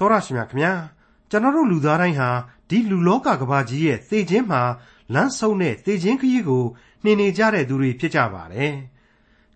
[0.00, 0.72] တော်ရရှိမြခင်ဗျာ
[1.30, 2.30] ကျွန်တော်တို့လူသားတိုင်းဟာ
[2.70, 4.62] ဒီလူလောကကဘာကြီးရဲ့သေခြင်းမှာ
[5.14, 6.64] လမ်းဆုံးတဲ့သေခြင်းခရီးကို
[7.04, 8.72] နှင်နေကြတဲ့သူတွေဖြစ်ကြပါတယ်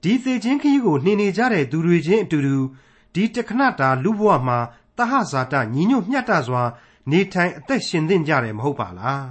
[0.02, 2.56] ဒီသေခြင်းခရီးကိုနှင်နေကြတဲ့သူတွေချင်းအတူတူ
[3.14, 4.58] ဒီတခဏတာလူဘဝမှာ
[4.98, 6.62] တဟဇာတညီညွတ်မျှတစွာ
[7.10, 9.26] နေထိုင်အသက်ရှင်သင့်ကြတယ်မဟုတ်ပါလား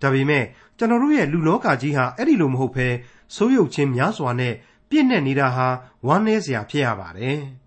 [0.00, 0.44] ဒါပေမဲ့
[0.78, 2.88] ကျွန်တော်တို့ရဲ့လူလောကကြီးဟာအဲ့ဒီလိုမဟုတ်ဘဲ
[3.34, 4.54] ဆိုးရုပ်ခြင်းများစွာနဲ့
[4.88, 5.68] ပြည့်နေနေတာဟာ
[6.06, 7.40] ဝမ်းနည်းစရာဖြစ်ရပါတယ်။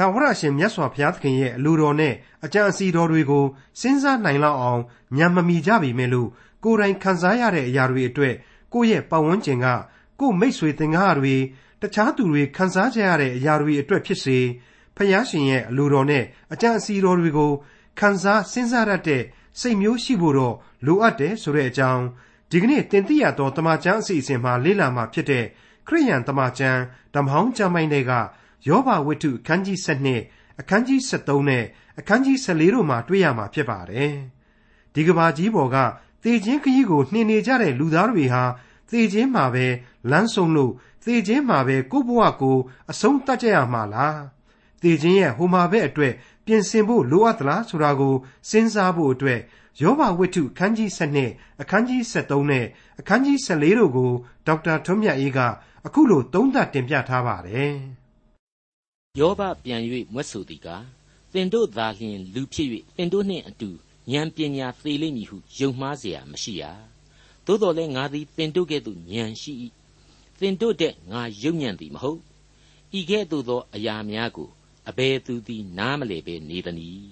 [0.00, 2.14] ထာဝရရှင်မြတ်စွာဘုရားသခင်ရဲ့အလိုတော်နဲ့
[2.44, 3.44] အကြံအစီတော်တွေကို
[3.80, 4.82] စဉ်းစားနိုင်လောက်အောင်
[5.16, 6.28] ညံမမီကြပြီမဲ့လို့
[6.64, 8.34] ကိုယ်တိုင်ခံစားရတဲ့အရာတွေအတွက်
[8.72, 9.66] ကိုယ့်ရဲ့ပတ်ဝန်းကျင်က
[10.20, 11.34] ကိုယ်မိတ်ဆွေသင်္ကားတွေ
[11.80, 14.38] တခြားသူတွေခံစားကြရတဲ့အရာတွေအတွက်ဖြစ်စေ
[14.96, 17.52] ဖယားရှင်ရဲ့အလိုတော်နဲ့အကြံအစီတော်တွေကို
[17.98, 19.22] ခံစားစဉ်းစားရတဲ့
[19.60, 20.54] စိတ်မျိုးရှိဖို့တော့
[20.86, 22.04] လိုအပ်တယ်ဆိုတဲ့အကြောင်း
[22.50, 25.44] ဒီကနေ့တင်ပြရသောတမချန်းအစီအစဉ်မှာလေ့လာမှာဖြစ်တဲ့
[25.86, 26.80] ခရိယန်တမချန်း
[27.14, 28.12] ဓမ္မဟောင်းကျမ်းပိုင်းတွေက
[28.66, 31.64] ယောဘဝတ္ထုအခန်းကြီး7အခန်းကြီး73နဲ့
[31.98, 34.12] အခန်းကြီး14တို့မှာတွေ့ရမှာဖြစ်ပါတယ်။
[34.94, 35.76] ဒီကဘာကြီးပေါ်က
[36.22, 38.44] သေခြင်းခရီးကိုနှင်နေကြတဲ့လူသားတွေဟာ
[38.90, 39.66] သေခြင်းမှာပဲ
[40.10, 40.72] လမ်းဆုံးလို့
[41.04, 42.58] သေခြင်းမှာပဲကိုယ့်ဘဝကို
[42.90, 44.18] အဆုံးတတ်ကြရမှာလား။
[44.82, 46.14] သေခြင်းရဲ့ဟိုမှာဘက်အတွက်
[46.46, 48.14] ပြင်ဆင်ဖို့လိုအပ်သလားဆိုတာကို
[48.50, 49.40] စဉ်းစားဖို့အတွက်
[49.82, 52.64] ယောဘဝတ္ထုအခန်းကြီး7အခန်းကြီး73နဲ့
[53.00, 54.10] အခန်းကြီး14တို့ကို
[54.46, 55.38] ဒေါက်တာထွန်းမြတ်အေးက
[55.86, 57.74] အခုလိုသုံးသပ်တင်ပြထားပါတယ်။
[59.19, 59.81] ယောဘပြန်၍
[60.13, 60.85] မွတ်ဆိုသည်ကား
[61.33, 63.69] သင်တို့သာလျှင်လူဖြစ်၍သင်တို့နှင့်အတူ
[64.11, 66.63] ဉာဏ်ပညာသေလိမ့်မည်ဟုယုံမှားเสียမရှိရ။
[67.45, 69.53] သို့တော်လည်းငါသည်သင်တို့ကဲ့သို့ဉာဏ်ရှိ၏။
[70.39, 72.19] သင်တို့တဲ့ငါယုံညံ့သည်မဟုတ်။
[72.99, 74.49] ဤကဲ့သို့သောအရာများကို
[74.89, 77.11] အဘယ်သူသည်နားမလဲပဲနေသနည်း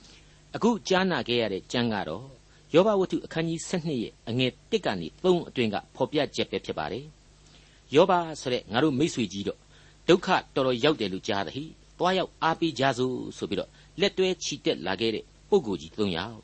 [0.54, 2.26] ။အခုကြားနာခဲ့ရတဲ့ကျမ်းကတော့
[2.74, 7.04] ယောဘဝတ္ထုအခန်းကြီး7ရဲ့အငယ်1ကနေ3အတွင်းကဖော်ပြချက်ပဲဖြစ်ပါတယ်။
[7.94, 9.60] ယောဘဆိုတဲ့ငါတို့မိษွေကြီးတော့
[10.09, 11.63] ဒုက္ခတော်တော်ရောက်တယ်လို့ကြားသဟိ
[11.97, 16.41] သွားရောက်အားပေးကြစို့ဆိုပြီးတော့လက်တွဲချီတက်လာခဲ့တဲ့ပုဂ္ဂိုလ်ကြီး၃ယောက်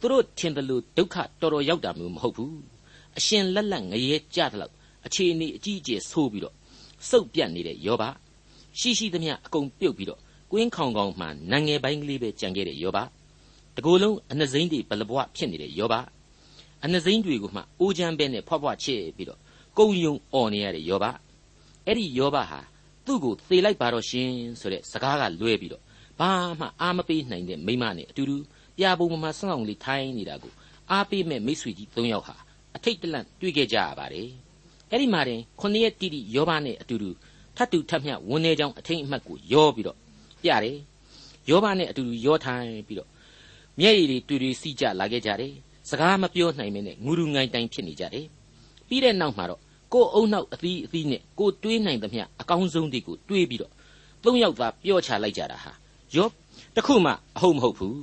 [0.00, 2.58] သူတို့ထင်တယ်လို့ဒုက္ခတော်တော်ရောက်တာမျိုးမဟုတ်ဘူး
[3.18, 4.72] အရှင်လက်လက်ငရဲကြတယ်လို့
[5.06, 6.54] အခြေအနေအကြီးအကျယ်ဆိုးပြီးတော့
[7.08, 8.02] စုပ်ပြတ်နေတဲ့ယောဘ
[8.78, 10.20] ရှိရှိသမျှအကုန်ပြုတ်ပြီးတော့
[10.50, 12.98] ကွင်းခေါင်ခေါင်မှနံငယ်ပိုင်းကလေးပဲကြံခဲ့တဲ့ယောဘ
[13.76, 15.94] တကူလုံးအနှစိမ့်တွေဘလဘွားဖြစ်နေတဲ့ယောဘ
[16.84, 19.40] အနှစိမ့်တွေကိုမှအိုးချမ်းပဲနဲ့ဖွားဖွားချစ်ပြီးတော့
[19.78, 21.04] ကုံယုံអော်နေရတဲ့ယောဘ
[21.86, 22.60] အဲ့ဒီယောဘဟာ
[23.06, 24.30] သူ့ကိုသေလိုက်ပါတော့ရှင်
[24.60, 25.82] ဆိုတဲ့စကားကလွဲပြီးတော့
[26.20, 26.30] ဘာ
[26.60, 28.36] မှအာမပေးနိုင်တဲ့မိမနဲ့အတူတူ
[28.78, 30.52] ပြာပုံမှာဆောင်းအောင်လေးထိုင်းနေတာကို
[30.90, 32.36] အားပေးမဲ့မိတ်ဆွေကြီး၃ယောက်ဟာ
[32.76, 34.28] အထိတ်တလန့်တွေ့ခဲ့ကြရပါတယ်
[34.90, 37.10] အဲ့ဒီမှာတင်ခုနှစ်ရက်တိတိယောဘနဲ့အတူတူ
[37.56, 39.98] ထတ်တူထတ်မြဝန်းနေကြောင်းအထိတ်အမှတ်ကိုယောပြီးတော့
[40.42, 40.78] ပြတယ်
[41.48, 43.08] ယောဘနဲ့အတူတူယောထိုင်းပြီးတော့
[43.80, 45.54] မျက်ရည်တွေတွေ့တွေ့စီးကြလာခဲ့ကြတယ်
[45.90, 48.26] စကားမပြောနိုင်မင်းနဲ့ငူရူငိုင်တိုင်ဖြစ်နေကြတယ်
[48.88, 49.60] ပြီးတဲ့နောက်မှာတော့
[49.92, 53.72] ကိုယ်အုံနောက်အသီးအသီးနဲ့ကိုတွေးနိုင်သမျှအကောင်းဆုံးတွေကိုတွေးပြီးတော့
[54.24, 55.72] သုံးယောက်သာပြောချလိုက်ကြတာဟာ
[56.14, 56.28] ယော
[56.76, 58.00] တခုမှအဟုတ်မဟုတ်ဘူး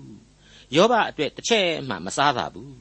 [0.75, 2.73] ယောဘအတွက်တစ်ချက်မှမစားတာဘူး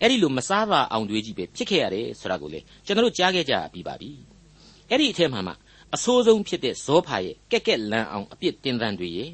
[0.00, 4.10] အဲ့ဒီလိုမစားတာအောင်တွေးကြီးပဲဖြစ်ခဲ့ရတယ်ဆိုတာကိုလေကျွန်တော်တို့ကြားခဲ့ကြပြီးပါပြီ
[4.90, 5.52] အဲ့ဒီအထက်မှာမှ
[5.94, 9.30] အဆိုးဆုံးဖြစ်တဲ့ဇောဖာရဲ့ကက်ကက်လန်အောင်အပြစ်တင်တန်းတွေရဲ့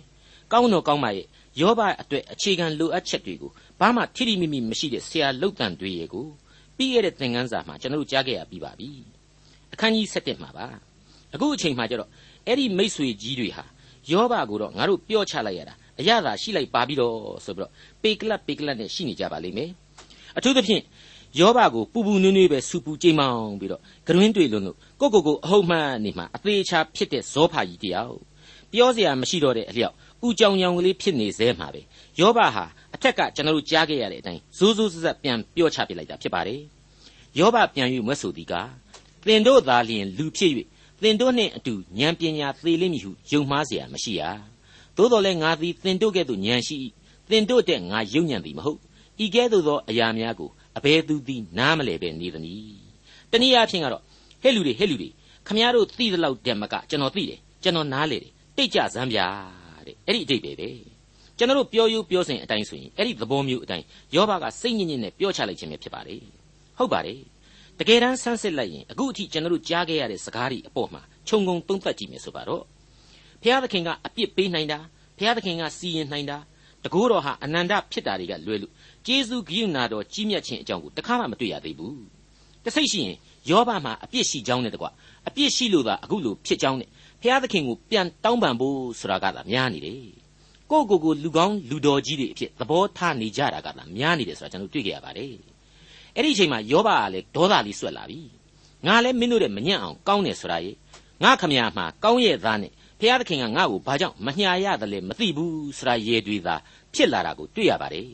[0.53, 1.27] ကောင်းတော်ကောင်းမရဲ့
[1.61, 3.51] ယောဘအတွက်အခြေခံလိုအပ်ချက်တွေကို
[3.81, 6.27] ဘာမှထိထိမိမိမရှိတဲ့ဆရာလုတ်တန်တွေရဲ့ကို
[6.80, 8.90] ပြီးခဲ့တဲ့သင်ခန်းစာမှာကျွန်တော်တို့ကြားခဲ့ရပြီးပါပြီ
[9.74, 10.66] အခန်းကြီး7မှာပါ
[11.34, 12.10] အခုအချိန်မှာကျတော့
[12.48, 13.66] အဲ့ဒီမိษွေကြီးတွေဟာ
[14.12, 17.72] ယောဘကိုတော့ငါတို့ပြောချလိုက်ရတာအရသာရှိလိုက်ပါပြီတော့ဆိုပြီးတော့
[18.04, 19.70] ပေကလတ်ပေကလတ်နဲ့ရှိနေကြပါလိမ့်မယ်
[20.38, 20.84] အထူးသဖြင့်
[21.40, 28.16] ယောဘကိုပူပူနွေးနွေးပဲစူပူကြိမ်မောင်ပြီးတော့ဂရင်းတွေလွန်းလို့ကိုကိုကိုအဟုတ်မှန်နေမှာအသေးချာဖြစ်တဲ့ဇောဖာကြီးတယောက်
[28.72, 29.96] ပြောเสียမရှိတော့တဲ့အလျောက်
[30.26, 31.82] ဥကြောင်ကြောင်ကလေးဖြစ်နေသေးမှာပဲ
[32.20, 36.62] ယောဘဟာအထက်ကကျွန်တော်တို့ကြားခဲ့ရတဲ့အတိုင်းဇိုးဇိုးဆက်ဆက်ပြန်ပြောချပြလိုက်တာဖြစ်ပါတယ်
[37.40, 38.70] ယောဘပြန်၍မွဲ့ဆိုသည်ကား
[39.26, 40.52] သင်တို့သာလျှင်လူဖြစ်၍
[41.02, 44.22] သင်တို့နှင့်အတူဉာဏ်ပညာသေလိမ့်မည်ဟုယုံမှားเสียမရှိရ
[44.98, 46.76] သို့တော်လည်းငါသည်သင်တို့ကဲ့သို့ဉာဏ်ရှိ၏
[47.30, 48.80] သင်တို့တဲ့ငါယုံညံ့သည်မဟုတ်
[49.24, 52.78] ဤကဲ့သို့သောအရာများကိုအဘယ်သူသည်နားမလဲပဲနေသနည်း
[53.32, 54.04] တနည်းအားဖြင့်ကတော့
[54.44, 55.10] ဟဲ့လူတွေဟဲ့လူတွေ
[55.48, 59.20] ခမည်းတော်သိသလောက်တည်းမကကျွန်တော်သိတယ်ကျွန်တော်နားလေတယ်တိတ်ကြစမ်းပြ
[59.91, 60.71] တဲ့အဲ့ဒီအတိတ်ပဲပဲ
[61.39, 63.85] ကျွန်တော်တို့ပြောယူပြောစဉ်အတိုင်းဆိုရင်အဲ့ဒီသဘောမျိုးအတိုင်း
[64.15, 66.21] ယောဘကစိတ်ညစ်ညစ်နဲ့ပြောချလိုက်ခြင်းပဲဖြစ်ပါတယ်
[66.79, 67.21] ဟုတ်ပါတယ်
[67.79, 72.63] တကယ်တမ်းဆန်းစစ်လိုက်ရင်အခုအထိကျွန်တော်တို့ကြားခဲ့ရတဲ့စကားတွေအပေါ်မှာခြုံငုံသုံးသပ်ကြည့်မယ်ဆိုပါတော့
[73.43, 74.79] ဘုရားသခင်ကအပြစ်ပေးနိုင်တာ
[75.19, 76.39] ဘုရားသခင်ကစီရင်နိုင်တာ
[76.85, 78.73] တကူတော်ဟာအနန္တဖြစ်တာတွေကလွဲလို့
[79.07, 82.03] ကျေးဇူးဂရုဏာတော်ကြီးမြတ်ခြင်းအကြောင်းကိုတခါမှမတွေ့ရသေးဘူး
[82.65, 83.17] တစိတ်ရှိရင်
[83.51, 84.87] ယောဘမှာအပြစ်ရှိကြောင်းနဲ့တကွ
[85.29, 86.89] အပြစ်ရှိလို့သာအခုလိုဖြစ်ကြောင်းနဲ့
[87.23, 90.03] ဘုရားသခင်ကိုပြန်တောင်းပန်ဖို့ဆိုတာကသာများနေတယ်
[90.71, 95.35] ကိုကိုကိုလူကောင်းလူတော်ကြီးတွေအဖြစ်သဘောထားနေကြတာကသာများနေတယ်ဆိုတာကျွန်တော်တွေ့ကြရပါတယ်
[96.17, 98.21] အဲ့ဒီအချိန်မှာယောဘကလည်းဒေါသလေးဆွက်လာပြီ
[98.87, 100.73] ငါလည်းမင်းတို့တဲ့မညံ့အောင်ကောင်းတယ်ဆိုတာရေ
[101.23, 106.55] ငါခမရမှာကောင်းရဲ့သားနဲ့ဖျားသခင်ကငါ့ကိုဘာကြောင့်မညာရတယ်လဲမသိဘူးဆိုတာရေတွေသာ
[106.95, 108.09] ဖြစ်လာတာကိုတွေ့ရပါတယ်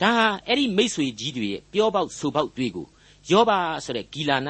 [0.00, 2.86] ဒါဟာအဲ့ဒီမိษွေကြီးတွေရဲ့ပြောပေါက်ဆိုပေါက်တွေကို
[3.30, 3.50] ယောဘ
[3.84, 4.48] ဆိုတဲ့ဂီလာန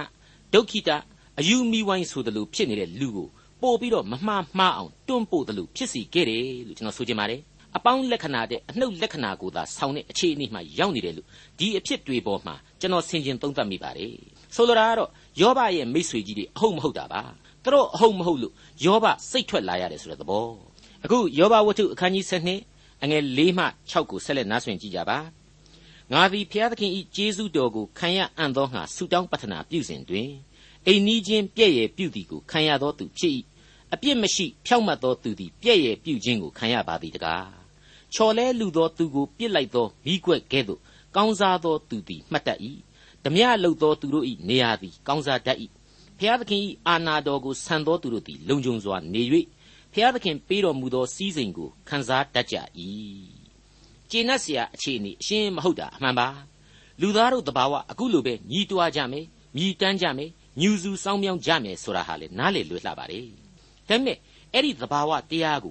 [0.52, 0.90] ဒုက္ခိတ
[1.38, 3.28] အယူမီဝိုင်းဆိုတယ်လို့ဖြစ်နေတဲ့လူကို
[3.62, 7.40] ပို့ပြီးတော့မမှားမှားအောင်တွန်းပို့တယ်လို့ဖြစ်စီခဲ့တယ်လို့ကျွန်တော်ဆိုချင်ပါတယ်
[7.76, 11.26] အပေါင်းလက္ခဏာတဲ့အနှုတ်လက္ခဏာကိုသာဆောင်းတဲ့အခြေအနေမှရောက်နေတယ်လို့
[11.58, 14.14] ဒီအဖြစ်တွေပေါ်မှာကျွန်တော်ဆင်ခြင်သုံးသပ်မိပါတယ်
[14.54, 15.10] ဆိုလိုတာကတော့
[15.40, 17.22] ယောဘရဲ့မိษွေကြီးတွေအဟုတ်မဟုတ်တာပါ
[17.64, 18.52] သူတို့အဟုတ်မဟုတ်လို့
[18.84, 20.46] ယောဘစိတ်ထွက်လာရတယ်ဆိုတဲ့သဘော
[21.04, 22.24] အခုယောဘဝတ္ထုအခန်းကြီး
[22.64, 25.18] 7အငယ်၄မှ6ကိုဆက်လက်နားဆွင့်ကြည့်ကြပါ
[26.12, 30.30] ငါသည်ဖျားသခင်ဤကျေးဇူးတော်ကိုခံရအံ့သောငါဆုတောင်းပတနာပြုစဉ်တွင်
[30.87, 33.33] အိမ်နီးချင်းပြည့်ရဲ့ပြုသည်ကိုခံရသောသူဖြစ်၏
[33.93, 37.47] အပြစ်မရှိဖြောက်မတ်သောသူသည်ပြည့်ရဲ့ပြုခြင်းကိုခံရပါသည်တကား
[38.13, 40.79] ချော်လဲလူသောသူကိုပြစ်လိုက်သောမိကွက်ကဲ့သို့
[41.15, 42.59] ကောင်းစားသောသူသည်မှတ်တတ်၏
[43.23, 45.57] ဓမြလုသောသူတို့၏နေရာသည်ကောင်းစားတတ်၏
[46.19, 49.21] ဖျားသခင်၏အာနာတော်ကိုဆန်သောသူတို့သည်လုံခြုံစွာနေ၍
[49.93, 52.55] ဖျားသခင်ပေးတော်မူသောစည်းစိမ်ကိုခံစားတတ်ကြ၏
[54.09, 56.27] ကျေနပ်เสียအခြေအနေအရှင်းမဟုတ်တာအမှန်ပါ
[57.01, 59.25] လူသားတို့တဘာဝအခုလိုပဲညီတွားကြမယ်
[59.55, 60.29] မြည်တမ်းကြမယ်
[60.60, 63.36] ညူစုစောင်းမြောင်းကြမယ်ဆိုတာဟာလေနားလေလွယ်လှပါတယ်ဒါ
[63.88, 64.18] ပေမဲ့
[64.52, 65.66] အဲ့ဒီသဘာဝတရားက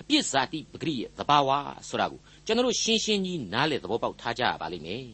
[0.00, 1.50] အပြစ်ဇာတိပဂရိရဲ့သဘာဝ
[1.88, 5.06] ဆိုတာကိုကျွန်တော်တို့ရှင်းရှင်းကြီးနားလေသဘောပေါက်ထားကြရပါလိမ့်မယ်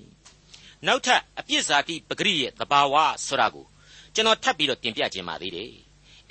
[0.87, 2.94] နောက်ထပ်အပြစ်ဇာတိပဂရိရဲ့သဘာဝ
[3.26, 3.67] ဆိုတာကို
[4.15, 5.73] ကျွန်တော်ထပ်ပြီးတော့တင်ပြခြင်းပါသေးတယ်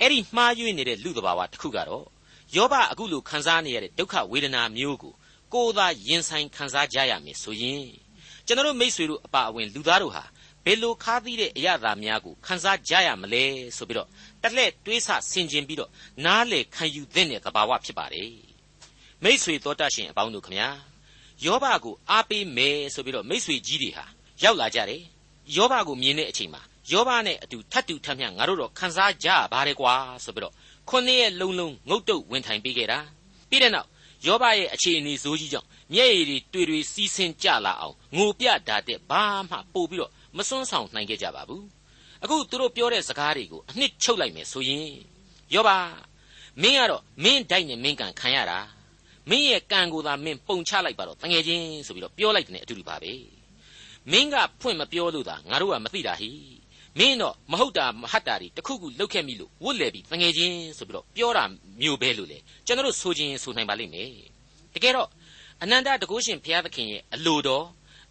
[0.00, 2.06] အဲ့ဒီမှားယွင်းနေတဲ့လူသဘာဝတစ်ခုကတော့
[2.56, 5.14] ယောဘအခုလိုခံစားနေရတဲ့ဒုက္ခဝေဒနာမျိုးကို
[5.52, 7.86] ကိုယ်သာရင်ဆိုင်ခံစားကြရမယ်ဆိုရင်
[8.46, 10.24] ကျွန်တော်တို့မိษွေတို့အပါအဝင်လူသားတို့ဟာ
[10.68, 13.44] ဘယ်လိုခါးသီးတဲ့အရာသာများကိုခံစားကြရမလဲ
[13.76, 14.08] ဆိုပြီးတော့
[14.42, 15.90] တက်လက်တွေးဆဆင်ခြင်ပြီးတော့
[16.24, 18.32] နားလေခံယူသင့်တဲ့သဘာဝဖြစ်ပါတယ်
[19.22, 20.68] မိษွေတော်တတ်ရှင်အပေါင်းတို့ခမညာ
[21.44, 24.04] ယောဘကိုအားပေးမယ်ဆိုပြီးတော့မိษွေကြီးတွေဟာ
[24.42, 25.02] ရောက်လာကြတယ်
[25.56, 26.62] ယောဘကိုမြင်တဲ့အချိန်မှာ
[26.92, 29.94] ယောဘနဲ့အတူထတ်တူထပ်မျှငါတို့တော့ခံစားကြပါတယ်ကွာ
[30.24, 30.54] ဆိုပြီးတော့
[30.88, 32.98] ခုနှစ်ရဲ့လုံးလုံးငုတ်တုတ်ဝင်ထိုင်ပေးခဲ့တာ
[33.50, 33.88] ပြီးတဲ့နောက်
[34.26, 41.64] ယောဘရဲ့အခြေအနေဇိုးကြီးကြောင့်မျက်ရည်တွေတွေ့တွေ့စီးဆင်းကြလာအောင်ငိုပြတာတဲ့ဘာမှပို့ပြီးတော့ မစွန်းဆောင်နိုင်ခဲ့ကြပါဘူး
[42.22, 44.88] အခုသူတို့ပြောတဲ့စကားတွေကိုအနှစ်ချုပ်လိုက်မယ်ဆိုရင်
[45.54, 45.70] ယောဘ
[46.62, 48.58] မင်းကတော့မင်းတိုက်နဲ့မင်းကန်ခံရတာ
[49.30, 53.12] မင်းရဲ့ကံကိုသာမင်းပုံချလိုက်ပါတော့တငယ်ချင်းဆိုပြီးတော့ပြောလိုက်တဲ့အတူတူပါပဲ
[54.10, 56.30] မင်းကဖွင့်မပြောလို့သာငါတို့ကမသိတာဟိ
[56.98, 61.44] မင်းတော့မဟုတ်တာမဟတ်တာတွေတခုခုလောက်ခဲ့မိလို့ဝတ်လေပြီးတငယ်ချင်းဆိုပြီးတော့ပြောတာ
[61.80, 64.10] မျိုးပဲလို့လေကျွန်တော်တို့ဆိုခြင်းဆိုနိုင်ပါလိမ့်မယ်
[64.74, 65.08] တကယ်တော့
[65.62, 67.64] အနန္တတကုရှင်ဘုရားသခင်ရဲ့အလိုတော်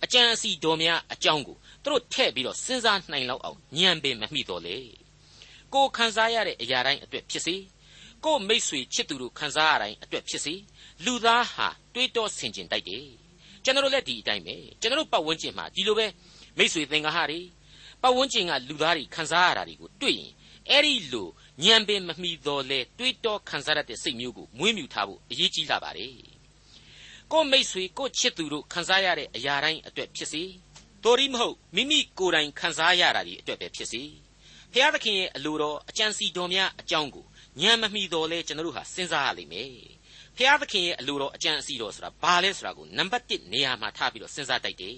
[0.04, 4.78] အကြံအစီတော်များအကြောင်းကို သူတို့ထည့်ပြီးတော့စဉ်းစားနိုင်လောက်အောင်ညံပင်မမိတော့လေ
[5.74, 7.56] ကိုခံစားရတဲ့အရာတိုင်းအတွက်ဖြစ်စေ
[8.25, 10.54] ကိုမိတ်ဆွေချစ်သူတို့ခံစားရတိုင်းအတွက်ဖြစ်စေ
[11.06, 13.07] လူသားဟာတွေးတောဆင်ခြင်တိုက်တယ်
[13.63, 16.06] ကျွန်တော်တို့လည်းဒီအတိုင်းပဲကျွန်တော်တို့ပတ်ဝန်းကျင်မှာဒီလိုပဲ
[16.57, 17.39] မိတ်ဆွေသင်္ကားတွေ
[18.01, 20.31] ပတ်ဝန်းကျင်ကလူသားတွေခံစားရတာတွေကိုတွေ့ရင်
[20.69, 21.28] အဲ့ဒီလို
[21.63, 26.38] ညံပင်မမိတော့လဲတွေးတောခံစားရတဲ့စိတ်မျိုးကိုမွေးမြူထားဖို့အရေးကြီးလာပါတယ်
[27.31, 30.44] ကိုမိတ်ဆွေကိုချစ်သူတို့ခံစားရတဲ့အရာတိုင်းအတွက်ဖြစ်စေ
[31.04, 34.02] တော်ရီမဟုတ်မိမိကိုယ်တိုင်ခံစားရတာဒီအတွက်ပဲဖြစ်စေ
[34.74, 37.26] ဖျားသခင်ရဲ့အလိုတော်အကြံစီတော်များအကြောင်းကို
[37.62, 39.72] ညံမမိတော့လဲကျွန်တော်တို့ဟာစဉ်းစားရလိမ့်မယ်
[40.38, 44.98] ဖျားသခင်ရဲ့အလိုတော်အကြံအစီတော်ဆိုတာဘာလဲဆိုတာကိုနံပါတ်1နေရာမှာထားပြီးတော့စဉ်းစားတိုက်တယ်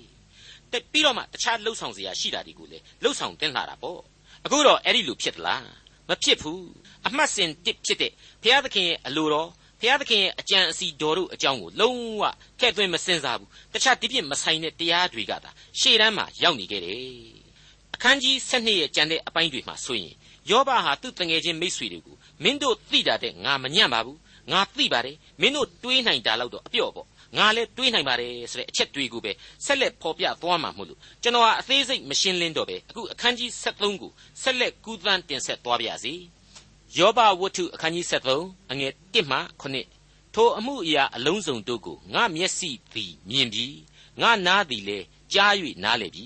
[0.71, 3.99] တက်ပြီးတော့မှတခြားလှုပ်ဆောင်စရာရှိတာဒီကိုလေလှုပ်ဆောင်တင်လာတာပေါ့
[4.45, 5.63] အခုတော့အဲ့ဒီလိုဖြစ်သလား
[6.09, 6.65] မဖြစ်ဘူး
[7.07, 8.11] အမှတ်စဉ်တစ်ဖြစ်တဲ့
[8.43, 9.49] ဘုရားသခင်ရဲ့အလိုတော်
[9.79, 12.23] ဘုရားသခင်ရဲ့အကြံအစီတော်တို့အကြောင်းကိုလုံးဝ
[12.59, 16.99] ထည့်သွင်းမစင်စားဘူးတခြားဒီပြစ်မဆိုင်တဲ့တရားတွေကသာရှေ့တန်းမှာရောက်နေခဲ့တယ်
[17.95, 20.15] အခန်းကြီး7ရဲ့ကြံတဲ့အပိုင်းတွေမှာဆိုရင်
[20.49, 24.19] ယောဘဟာသူ့တငယ်ချင်းမိတ်ဆွေတွေကိုမင်းတို့သိတာတဲ့ငါမညံ့ပါဘူး
[24.51, 27.07] ငါသိပါတယ်မင်းတို့တွေးနိုင်တာတော့အပြော့ပေါ့
[27.37, 29.31] ငါလည်းတွေးနိုင်ပါတယ်ဆိုတဲ့အချက်တွေကိုပဲ
[29.65, 36.13] ဆက်လက်ဖော်ပြသွားမှာမို့လို့ကျွန်တော်ဟာအသေးစိတ်မရှင်းလင်းတော့ပဲအခုအခန်းကြီး73ကိုဆက်လက်ကူးသန်းတင်ဆက်သွားပါရစေ
[36.97, 39.37] ယောဘဝတ္ထုအခန်းကြီး73အငယ်1မှ
[39.89, 43.77] 9ထိုအမှုအရာအလုံးစုံတို့ကိုငါမျက်စိသည်မြင်ပြီး
[44.21, 45.53] ငါနားသည်လည်းကြား၍
[45.83, 46.25] နားလေပြီ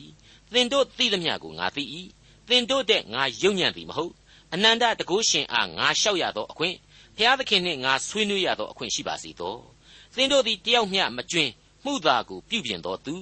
[0.54, 1.84] သင်တို့သိသမျှကိုငါသိ၏
[2.50, 4.14] သင်တို့တဲ့ငါယုံညံ့သည်မဟုတ်
[4.54, 6.76] အနန္တတကုရှင်အားငါလျှောက်ရသောအခွင့်
[7.18, 9.56] ဖျားသခင်နှင့်ငါဆွေးနွေးရသောအခွင့်ရှိပါစေသော
[10.16, 11.52] သင်တို့သည်တယောက်မျှမကျွင်း
[11.86, 13.16] မှုသာကိုပြုပြင်တော်သူ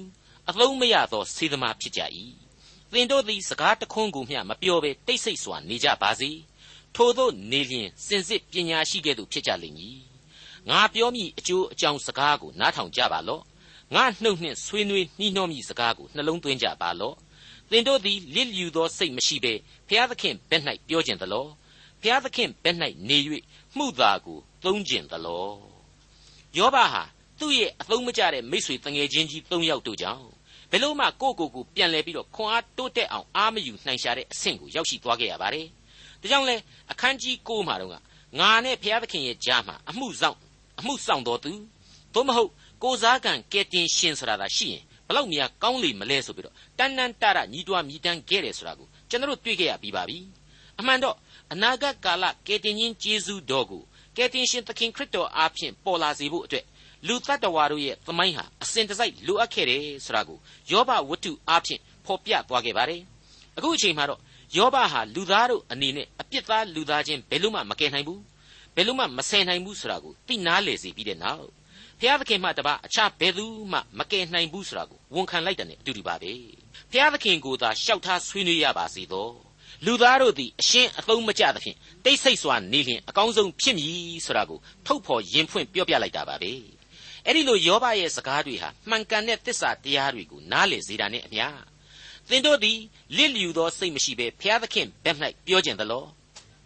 [0.48, 2.00] အသုံးမရသောစေသမားဖြစ်ကြ၏
[2.92, 6.30] သင်တို့သည်စကားတခွန်းကိုမျှမပြောဘဲတိတ်ဆိတ်စွာနေကြပါစေ
[6.96, 9.98] ထို့သောနေလျင်စင်စစ်ပညာရှိကဲ့သို့ဖြစ်ကြလိမ့်မည်
[10.68, 13.42] ငါပြောမိအကျိုးအကြောင်းစကားကိုနားထောင်ကြပါလော့
[13.94, 17.16] ငါနှုတ်နှင့်ဆွေးနွေးနှီးနှောမိစကားကိုနှလုံးသွင်းကြပါလော့
[17.70, 19.54] သင်တို့သည်လစ်လျူသောစိတ်မရှိဘဲ
[19.88, 21.46] ဖျားသခင်ဘက်၌ပြောကျင်သလော
[22.02, 22.76] ဖျားသခင်ဘက်၌
[23.08, 23.18] နေ၍
[23.76, 25.46] မှုသာကိုသုံးကျင်သလော
[26.56, 27.02] ယောဘဟာ
[27.38, 30.26] သူ့ရဲ့အသုံးမကျတဲ့မိษွေတငယ်ချင်းကြီး၃ယောက်တို့ကြောင့်
[30.70, 35.66] ဘယ်လို့မှကိုယ့်ကိုယ်ကိုပြန်လဲပြီးတော့ခွန်အားတိုးတက်အောင်အားမယူနိုင်ရှာတဲ့အဆင့်ကိုရောက်ရှိသွားခဲ့ရပါတယ်။
[36.22, 36.56] ဒါကြောင့်လဲ
[36.92, 37.94] အခန်းကြီး9မှာတော့က
[38.40, 40.36] ငါနဲ့ဘုရားသခင်ရဲ့ကြားမှာအမှုဆောင်
[40.80, 41.52] အမှုဆောင်တော်သူ
[42.14, 42.50] သို့မဟုတ်
[42.82, 50.18] ကိုစားကံကဲတင်ရှင်ဆိုတာသာရှိရင်ဘလောက်များကောင်းလိမ့်မလဲဆိုပြီးတော့တန်တန်တရညီးတွားမြည်တမ်းခဲ့တယ်ဆိုတာကိုကျွန်တော်တို့တွေ့ခဲ့ရပြီးပါပြီ
[50.80, 51.16] အမှန်တော့
[51.52, 53.82] အနာဂတ်ကာလကဲတင်ချင်းကျေးဇူးတော်ကို
[54.16, 56.64] ကယ်တင်ရှင်သခင်ခရစ်တော်အားဖြင့်ပေါ်လာစေဖို့အတွက်
[57.06, 60.38] လူတ attva တို့ရဲ့သမိုင်းဟာအစဉ်တစိုက်လိုအပ်ခဲ့တယ်ဆိုတာကို
[60.70, 63.00] ယောဘဝတ္ထုအားဖြင့်ဖော်ပြသွားခဲ့ပါတယ်
[63.56, 64.20] အခုအချိန်မှာတော့
[64.56, 68.22] ယောဘဟာလူသားတို့အနေနဲ့အပြစ်သားလူသားချင်းဘယ်လို့မှမကယ်နိုင်ဘူး
[68.76, 71.46] ဘယ်လို့မှမဆယ်နိုင်ဘူးဆိုတာကိုသိနာလေစေပြီးတဲ့နောက်
[72.00, 76.32] ဘုရားသခင်မှတပါအခြားဘယ်သူမှမကယ်နိုင်ဘူးဆိုတာကိုဝန်ခံလိုက်တဲ့အတူတူပါပဲ
[76.90, 79.34] ဘုရားသခင်ကိုသာရှောက်ထားဆွေးနွေးရပါစေတော့
[79.86, 86.52] လူသားတို့သည်အရှင်းအသုံးမကျသဖြင့်တိတ်ဆိတ်စွာနေလျင်အကောင်းဆုံးဖြစ်မည်ဆိုတာကိုထုတ်ဖော်ရင်ဖွင့်ပြောပြလိုက်တာပါပဲ
[87.26, 91.46] အဲ့ဒီလိုယောဘရဲ့စကားတွေဟာမှန်ကန်တဲ့တစ္ဆာတရားတွေကိုနားလည်စေတာနဲ့အမျှ
[92.30, 92.78] သင်တို့သည်
[93.16, 96.04] လစ်လျူသောစိတ်မရှိဘဲဖျားသခင်ဘက်၌ပြောကျင်သလော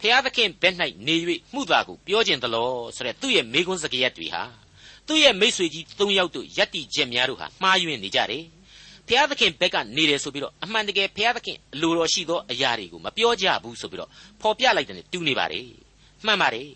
[0.01, 0.75] ဖျားသခင်ဘက်၌
[1.07, 1.15] နေ၍
[1.53, 4.43] မှုသာကိုပြောကျင်သလောဆိုတဲ့သူ့ရဲ့မိကွန်းစကားရက်တွေဟာ
[5.07, 8.43] သူ့ရဲ့မိษွေကြီး၃ယောက်တို့ယက်တီချက်များတို့ဟာမှားယွင်းနေကြတယ်
[9.07, 14.09] ဘုရားသခင်ဘက်ကနေတယ်ဆိုပြီးတော့အမှန်တကယ်ဘုရားသခင်အလိုတော်ရှိသောအရာတွေကိုမပြောကြဘူးဆိုပြီးတော့
[14.41, 15.67] ဖော်ပြလိုက်တယ်တူနေပါတယ်
[16.25, 16.69] မှန်ပါတယ်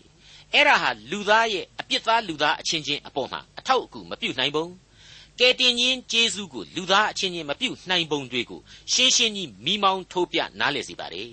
[0.54, 4.70] အဲ့ဒါဟာလူသားရဲ့အပြစ်သားလူသားအချင်းချင်းအပေါ်မှာအထောက်အကူမပြုတ်နိုင်ဘူး
[5.40, 8.60] ကယ်တင်ရှင်ဂျေဇုကိုလူသားအချင်းချင်းမပြုတ်နိုင်ပုံတွေကို
[8.92, 11.32] ရှင်းရှင်းကြီးမိမောင်းထိုးပြနားလည်စေပါတယ်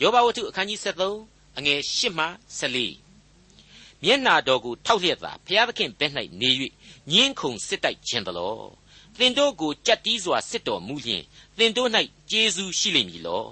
[0.00, 0.80] ယောဘဝတ္ထုအခန်းကြီး
[1.16, 2.26] 73အငယ်8မှ
[2.58, 6.50] 14မျက်နာတော်ကိုထောက်လျက်သာဘုရားသခင်ဘက်၌နေ၍
[7.12, 8.56] ညင်းခုန်စစ်တိုက်ခြင်းတလော
[9.18, 11.22] သင်တို့ကိုကြက်တီးစွာစစ်တော်မူလျင်
[11.58, 11.90] သင်တို့၌
[12.30, 13.44] ကျေးဇူးရှိလိမ့်မည်လော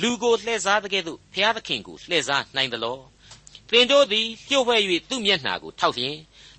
[0.00, 2.98] လူကိုလှည့်စားတဲ့ကဲ့သို့ဘုရားသခင်ကိုလှည့်စားနိုင်သလော
[3.70, 4.76] သင်တို့သည်လျှို့ဝှဲ၍
[5.08, 6.16] သူ့မျက်နှာကိုထောက်လျင်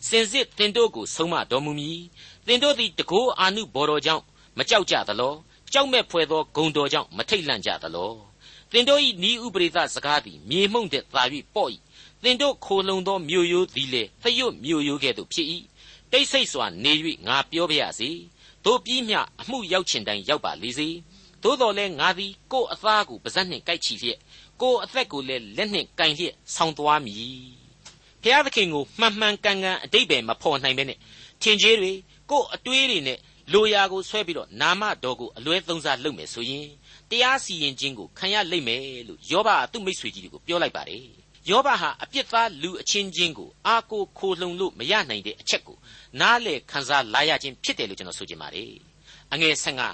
[0.07, 4.23] စင်စစ်သင်တို့ကိုဆုံးမတော်မူမည်သ င်တို့သည်တကိုးအာနုဘော်တော်ကြောင့်
[4.57, 5.33] မကြောက်ကြသလော
[5.73, 8.11] ကြောက်မဲ့ဖွယ်သောဂုံတော်ကြောင့်မထိတ်လန့်ကြသလော
[8.71, 11.23] သင်တို့၏ဤဥပရိသစကားသည်မြေမှုန့်တဲ့သာ၍
[11.55, 11.69] ပေါ့၏
[12.23, 15.47] သင်တို့ခိုလုံသောမြို့ရိုးသည်လေသရွတ်မြို့ရိုးကဲ့သို့ဖြစ်၏
[16.11, 16.93] တိတ်ဆိတ်စွာနေ၍
[17.27, 18.09] ငါပြောပြရစေ
[18.65, 20.89] တို့ပြီးမျှအမှုရောက်ချင်တိုင်းရောက်ပါလေစေ
[21.43, 24.19] သို့တော်လဲငါသည်ကိုယ်အသားကိုပါဇက်နှင့်ကိုက်ချီလျက်
[24.61, 27.59] ကိုယ်အသက်ကိုလည်းလက်နှင့်ကင်လျက်ဆောင်းသွားမည်
[28.23, 30.97] ဖျားသခင်ကိုမှန်မှန်ကန်ကန်အတိတ်ပဲမဖော်နိုင်ပဲနဲ့
[31.41, 31.91] ထင်ကြီးတွေ
[32.31, 33.17] ကိုယ်အတွေးတွေနဲ့
[33.53, 36.67] လိုရာကိုဆွဲပြီးတော့နာမတော်ကိုအလွဲသုံးစားလုပ်မယ်ဆိုရင်
[37.09, 41.03] တရားစီရင်ခြင်းကိုခံရလိမ့်မယ်လို့ယောဘကသူ့မိတ်ဆွေကြီးတွေကိုပြောလိုက်ပါတယ်
[41.49, 45.77] ယောဘဟာအပြစ်သားလူအချင်းချင်းကိုအာကိုခိုလှုံလို့မရနိုင်တဲ့အချက်ကို
[46.19, 48.73] နားလေခံစားလာရခြင်းဖြစ်တယ်လို့ကျွန်တော်ဆိုချင်ပါတယ်
[49.33, 49.87] အငယ်ဆငါ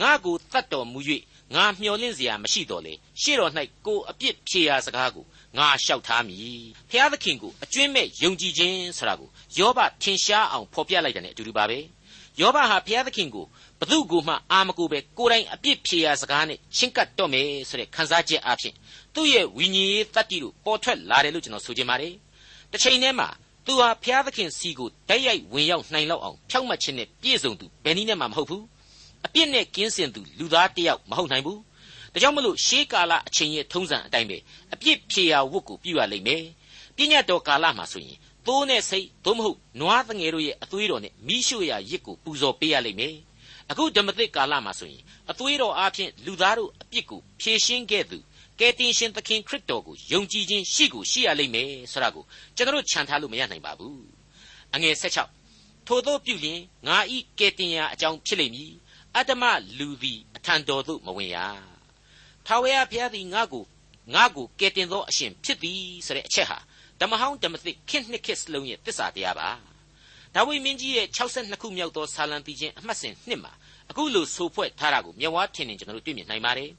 [0.00, 1.00] ငါကိုတတ်တော်မူ၍
[1.54, 3.52] ငါမျှော်လင့်စရာမရှိတော့လေရှေ့တော်၌
[3.86, 5.24] ကိုအပြစ်ဖြေရာစကားကို
[5.56, 9.28] ငါလျှောက်ထားမည်ဖျားသခင်ကိုအကျွင့်မဲ့ယုံကြည်ခြင်းဆိုတာကို
[9.58, 11.78] ယောဘထင်ရှားအောင်ဖော်ပြလိုက်တယ်နဲ့အတူတူပါပဲ
[12.40, 13.46] ယောဘဟာဘုရားသခင်ကို
[13.80, 18.74] ဘသူကိုမှအာမကိုပဲကိုယ်တိုင်အပြစ်ဖြေရာစကားနဲ့ချင်းကပ်တော့မယ်ဆိုတဲ့ခံစားချက်အဖြစ်
[19.14, 22.14] သူ့ရဲ့ဝိညာဉ်ရေးတတ္တိတို့ပေါ်ထွက်လာတယ်လို့ကျွန်တော်ဆိုချင်ပါတယ်
[22.72, 23.28] တစ်ချိန်တည်းမှာ
[23.66, 28.64] သူဟာဘုရားသခင်စီကိုတိုက်ရိုက်ဝင်ရောက်နိုင်လောက်အောင်ဖြောက်မှတ်ခြင်းနဲ့ပြည့်စုံသူဘယ်နည်းနဲ့မှမဟုတ်ဘူး
[29.26, 31.60] အပြစ်နဲ့ကင်းစင်သူလူသားတစ်ယောက်မဟုတ်နိုင်ဘူး
[32.18, 34.38] ဒါကြောင့်မလို့ရှေးကာလအချိန်ရဲ့ထုံးစံအတိုင်းပဲ
[34.74, 36.44] အပြစ်ဖြေရာဝတ်ကိုပြုရလိမ့်မယ်
[36.96, 43.16] ပြည့်ညတ်တော်ကာလမှာဆိုရင်သိုးနဲ့စိတ်သို့မဟုတ်နွားငယ်တို့ရဲ့အသွေးတော်နဲ့မိရှုရာရစ်ကိုပူဇော်ပေးရလိမ့်မယ်
[43.70, 48.18] အခုဓမ္မသစ်ကာလမှာဆိုရင်အသွေးတော်အားဖြင့်လူသားတို့အပြစ်ကိုဖြေရှင်းခဲ့သူ
[48.60, 52.24] ကယ်တင်ရှင်သခင်ခရစ်တော်ကိုယုံကြည်ခြင်းရှိကိုရှိရလိမ့်မယ်ဆိုတာကို
[52.56, 54.02] ကျွန်တော်ခြံထားလို့မရနိုင်ပါဘူး
[54.74, 54.94] အငယ်
[55.42, 58.72] 16ထို့သောပြုလျင်ငါဤကယ်တင်ရာအကြောင်းဖြစ်လိမ့်မည်
[59.16, 59.44] အတ္တမ
[59.78, 61.38] လူသည်အထံတော်သို့မဝင်ရ
[62.50, 63.64] ထာဝရဘုရားသည်ငါ့ကို
[64.14, 66.58] ငါ့ကိုကယ်တင်သောအရှင်ဖြစ်သည်ဆိုတဲ့အချက်ဟာ
[67.00, 69.48] ဓမ္မဟောင်းဓမ္မသစ်ခင့်နှစ်ခစ်စလုံးရဲ့တစ္ဆာတရားပါ
[70.34, 73.52] ဒါဝိမင်းကြီးရဲ့62ခုမြောက်သောဆာလံတီချင်းအမှတ်စဉ်နှစ်မှာ
[73.90, 76.70] အခုလိုဆိုဖွဲ့ထားတာကိုမျက်ဝါးထင်နေကျွန်တော်တို့တွေ့မြင်နိုင်ပါတယ်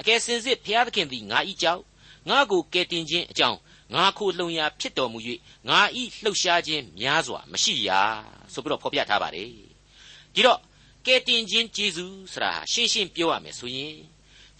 [0.00, 1.82] အကယ်စင်စစ်ဘုရားသခင်သည်ငါဤကြောင့်
[2.30, 3.58] ငါကိုကယ်တင်ခြင်းအကြောင်း
[3.94, 5.18] ငါခိုလှုံရာဖြစ်တော်မူ၍
[5.68, 8.00] ငါဤလှုပ်ရှားခြင်းများစွာမရှိရာ
[8.52, 9.48] ဆိုပြီးတော့ဖော်ပြထားပါတယ်
[10.34, 10.60] ဒီတော့
[11.06, 13.96] ကယ်တင်ခြင်းကျေးဇူးဆိုတာရှင်းရှင်းပြောရမယ်ဆိုရင်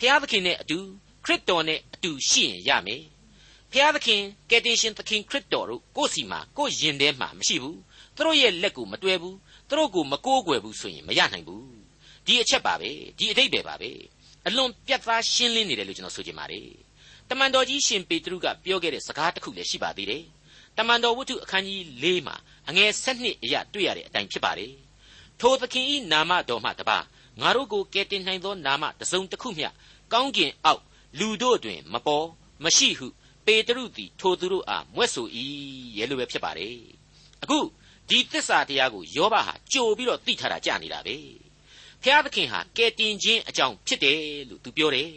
[0.02, 0.78] ဘုရားသခင်နဲ့အတူ
[1.24, 3.02] ခရစ်တော်နဲ့အတူရှိရင်ရမယ်
[3.72, 7.78] ဖျားသခင်ကယ်တင်ရှင်သခင်ခရစ်တော်တို့ကိုယ့်စီမှာကိုယ့်ယင်ထဲမှာမရှိဘူး
[8.16, 9.36] သူတို့ရဲ့လက်ကိုမတွဲဘူး
[9.68, 11.66] သူတို့ကိုမကိုးကွယ်ဘူးဆိုရင်မရနိုင်ဘူး
[12.26, 13.90] ဒီအချက်ပါပဲဒီအတိတ်ပဲပါပဲ
[14.46, 16.68] အလွန်ပြတ်သားရှင်းလင်းနေတယ်လို့ကျွန်တော်ဆိုချင်ပါတယ်
[17.28, 20.24] တမန်တော်ကြီးရှင်ပေတရုကပြောခဲ့တဲ့စကားတစ်ခုလည်းရှိပါသေးတယ်
[20.78, 22.36] တမန်တော်ဝတ္ထုအခန်းကြီး၄မှာ
[22.68, 24.72] အငယ်၁၂အရာတွေ့ရတဲ့အတိုင်းဖြစ်ပါတယ်
[25.40, 26.98] ထိုသခင်ဤနာမတော်မှတပါ
[27.40, 29.68] ငါတို့ကိုကယ်တင်နိုင်သောနာမတစ်စုံတစ်ခုမျှ
[30.12, 30.82] ကောင်းကင်အောက်
[31.18, 32.26] လူတို့တွင် မပေါ်
[32.64, 33.06] မရှိဟု
[33.46, 35.26] ပေတရုသည်ထိုသူတို့အားမွဲ့ဆို၏
[35.98, 36.76] ရဲ့လိုပဲဖြစ်ပါတယ်
[37.42, 37.58] အခု
[38.08, 41.16] ဒီသစ္စာတရားကိုယောဘဟာကြိုပြီးတော့သိထားတာကြာနေတာပဲ
[42.02, 45.10] ဖျားသခင်ဟာကယ်တင်ခြင်းအကြောင်းဖြစ်တယ်လို့သူပြောတယ်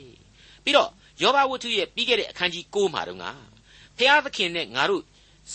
[0.63, 0.89] ပြီးတော့
[1.21, 3.25] ယောဘဝတ္ထုရဲ့ပြီးခဲ့တဲ့အခန်းကြီး6မှာတော့က
[3.97, 5.03] ဖဖျားသခင်နဲ့ငါတို့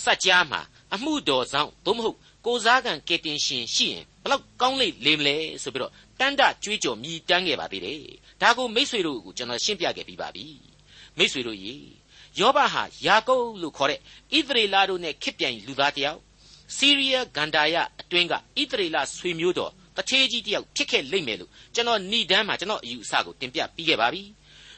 [0.03, 0.61] စัจ जा မှာ
[0.93, 7.99] အမှုတော်ဆောင်သို့မဟုတ် ကိုစားကံကယ်တင်ရှင်ရှိရင်ဘလောက်ကောင်းလိမ့်လေမလဲဆိုပြီးတော့တန်တကြွေးကြော်မြည်တမ်းခဲ့ပါသေးတယ်
[8.41, 10.45] ဒါကိုမိษွေတို့ကိုကျွန်တော်ရှင်းပြခဲ့ပြီးပါပြီ
[11.17, 11.73] မိษွေတို့ရေ
[12.39, 16.19] ယောဘဟာယာကုပ်လို့ခေါ်တဲ့ဣသရေလတို့နဲ့ခစ်ပြိုင်လူသားတယောက်
[16.75, 18.37] စီးရီးယားဂန္ဓာယအတွင်းကဣ
[18.71, 24.23] သရေလဆွေမျိုးတော်တထေးကြီးတယောက်ဖြစ်ခဲ့လိမ့်မယ်လို့ကျွန်တော်ဏိဒန်းမှာကျွန်တော်အယူအဆကိုတင်ပြပြီးခဲ့ပါပြီ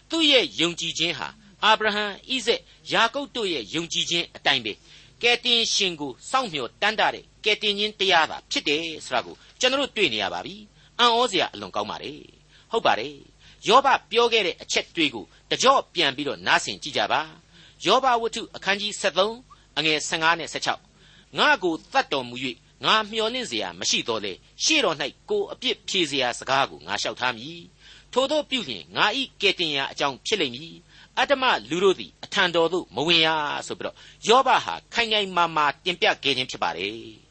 [0.09, 1.27] သူ့ရဲ့ယုံကြည်ခြင်းဟာ
[1.63, 4.73] အာဗြဟံဣဇက်ယာကုပ်တို့ရဲ့ယုံကြည်ခြင်းအတိုင်းပဲ
[5.21, 10.55] ကယ်တင်ရှင်ကိုစောင့်မျှော်တန်းတာတဲ့ ကယ်တင်ခြင်းတရားသာဖြစ်တယ်ဆိုတာကိုကျွန်တော်တို့တွေ့နေရပါပြီ။
[10.99, 12.21] အံ့ဩစရာအလွန်ကောင်းပါတယ်။
[12.71, 13.15] ဟုတ်ပါတယ်။
[13.67, 17.21] ယောဘပြောခဲ့တဲ့အချက်တွေကိုတကြော့ပြန်ပြီးတော့နားဆင်ကြည့်ကြပါ။
[17.85, 22.35] ယောဘဝတ္ထုအခန်းကြီး73အငယ်15နဲ့16ငါကိုတတ်တော်မူ၍
[22.83, 24.33] ငါမျှော်လင့်စရာမရှိတော့လေ
[24.63, 24.97] ရှေ့တော်၌
[25.29, 27.59] ကိုအပြစ်ဖြေစရာစကားကိုငါလျှောက်ထားမည်။
[28.13, 30.75] ထို့သောပြုလျင်ငါဤကယ်တင်ရာအကြောင်းဖြစ်လိမ့်မည်။
[31.19, 33.29] အတ္တမလူတို့သည်အထံတော်သို့မဝင်ရ
[33.67, 33.95] ဆိုပြီးတော့
[34.27, 37.22] ယောဘဟာခိုင်ခိုင်မာမာတင်ပြခဲ့ခြင်းဖြစ်ပါတယ်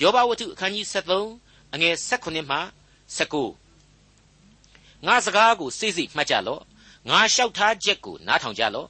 [0.00, 2.58] ယောဘဝတ္ထုအခန်းကြီး73အငယ်16မှ
[3.16, 6.62] 19ငါစကားကိုစိတ်စိတ်မှတ်ကြလော့
[7.08, 8.88] ငါလျှောက်ထားချက်ကိုနားထောင်ကြလော့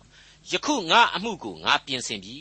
[0.50, 2.36] ယခုငါအမှုကိုငါပြင်ဆင်ပြီ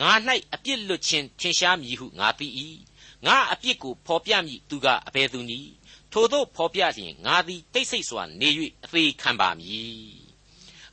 [0.00, 0.10] ငါ၌
[0.54, 2.48] အပြစ်လွတ်ခြင်းထင်ရှားမည်ဟုငါသိ၏
[3.26, 5.72] ငါအပြစ်ကိုဖော်ပြမည်သူကအဘယ်သူနည်း
[6.12, 8.48] ထို့သောဖော်ပြလျင်ငါသည်တိတ်ဆိတ်စွာနေ၍
[8.84, 10.12] အသေးခံပါမည်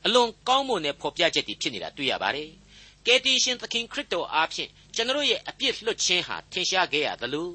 [0.04, 2.50] အလွန်ကောင်းမွန်တဲ့ဖော်ပြချက်တွေဖြစ်နေတာတွေ့ရပါတယ်
[3.06, 7.50] ကယ်တင်ရှင်သခင်ခရစ်တော်အားဖြင့်ကျွန်တော်ရဲ့အပြစ်လွတ်ခြင်းဟာထင်ရှားခဲ့ရသလို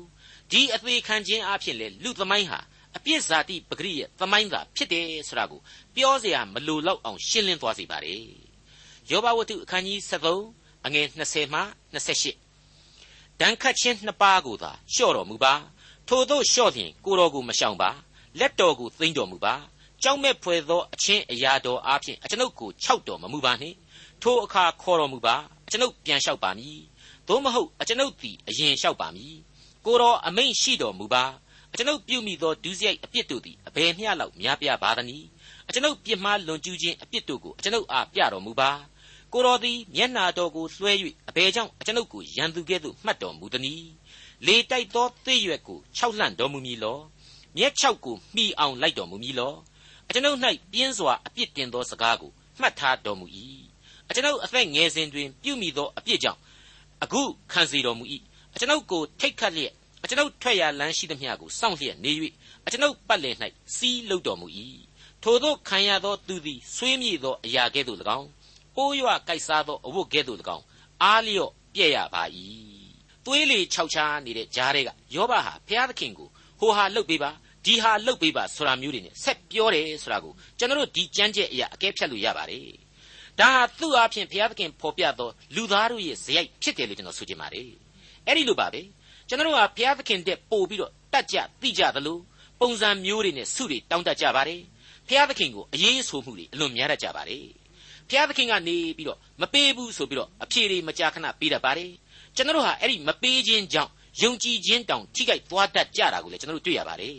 [0.52, 2.60] ဒီအသေးခံခြင်းအားဖြင့်လည်းလူသမိုင်းဟာ
[2.98, 5.62] အပြစ်ဇာတိပဂရိရဲ့သမိုင်းသာဖြစ်တယ်ဆိုတာကို
[5.96, 8.24] ပြောစရာမလိုလောက်အောင်ရှင်းလင်းသွားစေပါတယ်
[9.10, 10.00] ယောဘဝတ္ထုအခန်းကြီး
[10.44, 11.62] 7အငယ်20မှ
[11.94, 15.54] 28ဒဏ်ခတ်ခြင်းနှစ်ပါးကိုသာလျှော့တော်မူပါ
[16.08, 17.90] ထို့သောလျှော့လျင်ကိုတော်ကိုမရှောင်ပါ
[18.40, 19.54] လက်တော်ကိုသိမ့်တော်မူပါ
[20.04, 23.76] ကြောက်မဲ့ဖွယ်သောအချင်းအရာတော်အားဖြင့်အကျွန်ုပ်ကိုခြောက်တော်မမူပါနှင့်
[24.28, 25.36] ထိုအခါခေါ်တော်မူပါ
[25.68, 26.80] အကျွန်ုပ်ပြန်လျှောက်ပါမည်
[27.28, 29.36] သို့မဟုတ်အကျွန်ုပ်သည်အရင်လျှောက်ပါမည်
[29.86, 31.24] ကိုတော်အမိန့်ရှိတော်မူပါ
[31.72, 35.28] အကျွန်ုပ်ပြုမိသောဒုစရိုက်အပြစ်တို့သည်အဘယ်မျှလောက်များပြားပါသနည်း
[35.68, 38.72] အကျွန်ုပ်ပြစ်မှားလွန်ကျူးခြင်းအပြစ်တို့ကိုအကျွန်ုပ်အားပြတော်မူပါ
[39.34, 40.94] ကိုတော်သည်မျက်နာတော်ကိုလွှဲ၍
[41.30, 43.88] အဘယ်ကြောင့်အကျွန်ုပ်ကိုရန်သူကဲ့သို့မှတ်တော်မူသနည်း
[44.46, 47.00] လေတိုက်သောသေရွက်ကိုခြောက်လှန့်တော်မူမည်လော
[47.58, 49.54] မျက်ခြောက်ကိုမှီအောင်လိုက်တော်မူမည်လော
[50.08, 50.40] အကျွန်ုပ်၌
[50.72, 53.28] ပြင်းစွာအပြစ်တင်သောစကားကိုမှတ်ထားတော်မူ၏
[54.10, 56.40] အကျွန်ုပ်အသက်ငယ်စဉ်တွင် ပြုမိသောအပြစ်ကြောင့်
[57.04, 58.06] အခုခံစေတော်မူ၏
[58.54, 62.12] အကျွန်ုပ်ကို ထိတ်ခတ်လျက်အကျွန်ုပ်ထွက်ရာလမ်းရှိသမျှကို စောင့်လျက်နေ၍
[62.66, 63.36] အကျွန်ုပ်ပတ်လည်၌
[63.76, 64.48] စီးလုပ်တော်မူ၏
[65.24, 68.28] ထိုသောခံရသောသူသည် ဆွေးမြေ့သောအရာကဲ့သို့၎င်း
[68.76, 70.66] ပိုးရွကိုက်စားသော အဝတ်ကဲ့သို့၎င်း
[71.04, 72.24] အားလျော့ပြည့်ရပါ၏
[73.26, 77.32] သွေးလေခြောက်ချားနေတဲ့ကြားတွေကယောဘဟာ ဘုရားသခင်ကို ဟိုဟာလှုပ်ပေးပါ
[77.66, 82.85] ဒီဟာလှုပ်ပေးပါ ဆိုတာမျိုးတွေနဲ့ ဆက်ပြောတယ်ဆိုတာကို ကျွန်တော်တို့ ဒီကြမ်းကြက်အရာအကဲဖြတ်လို့ရပါတယ်
[83.40, 87.70] ဒါဟာသူ့အဖြစ်ဘုရားသခင်ဖော်ပြသောလူသားတို့ရဲ့ဇယိုက်ဖြစ်တယ်လို့ကျွန်တော်ဆိုချင်ပါတယ်
[88.26, 88.82] အဲ့ဒီလိုပါပဲ
[89.28, 92.18] ကျွန်တော်တို့ဟာဘုရားသခင်တဲ့ပို့ပြီးတော့တတ်ကြသိကြသလို
[92.60, 94.62] ပုံစံမျိုးတွေနဲ့စုတွေတောင်းတကြပါတယ်
[95.08, 97.46] ဘုရားသခင်ကိုအရေးဆိုမှုတွေအလွန်များတတ်ကြပါတယ်
[98.10, 101.92] ဘုရားသခင်ကနေပြီးတော့မပေးဘူးဆိုပြီးတော့အဖြေတွေမကြာခဏပေးတတ်ပါတယ်
[102.36, 107.18] ကျွန်တော်တို့ဟာအဲ့ဒီမပေးခြင်းကြောင့်ယုံကြည်ခြင်းတောင်ထိခိုက်သွားတတ်ကြတာကိုလည်းကျွန်တော်တို့တွေ့ရပါတယ်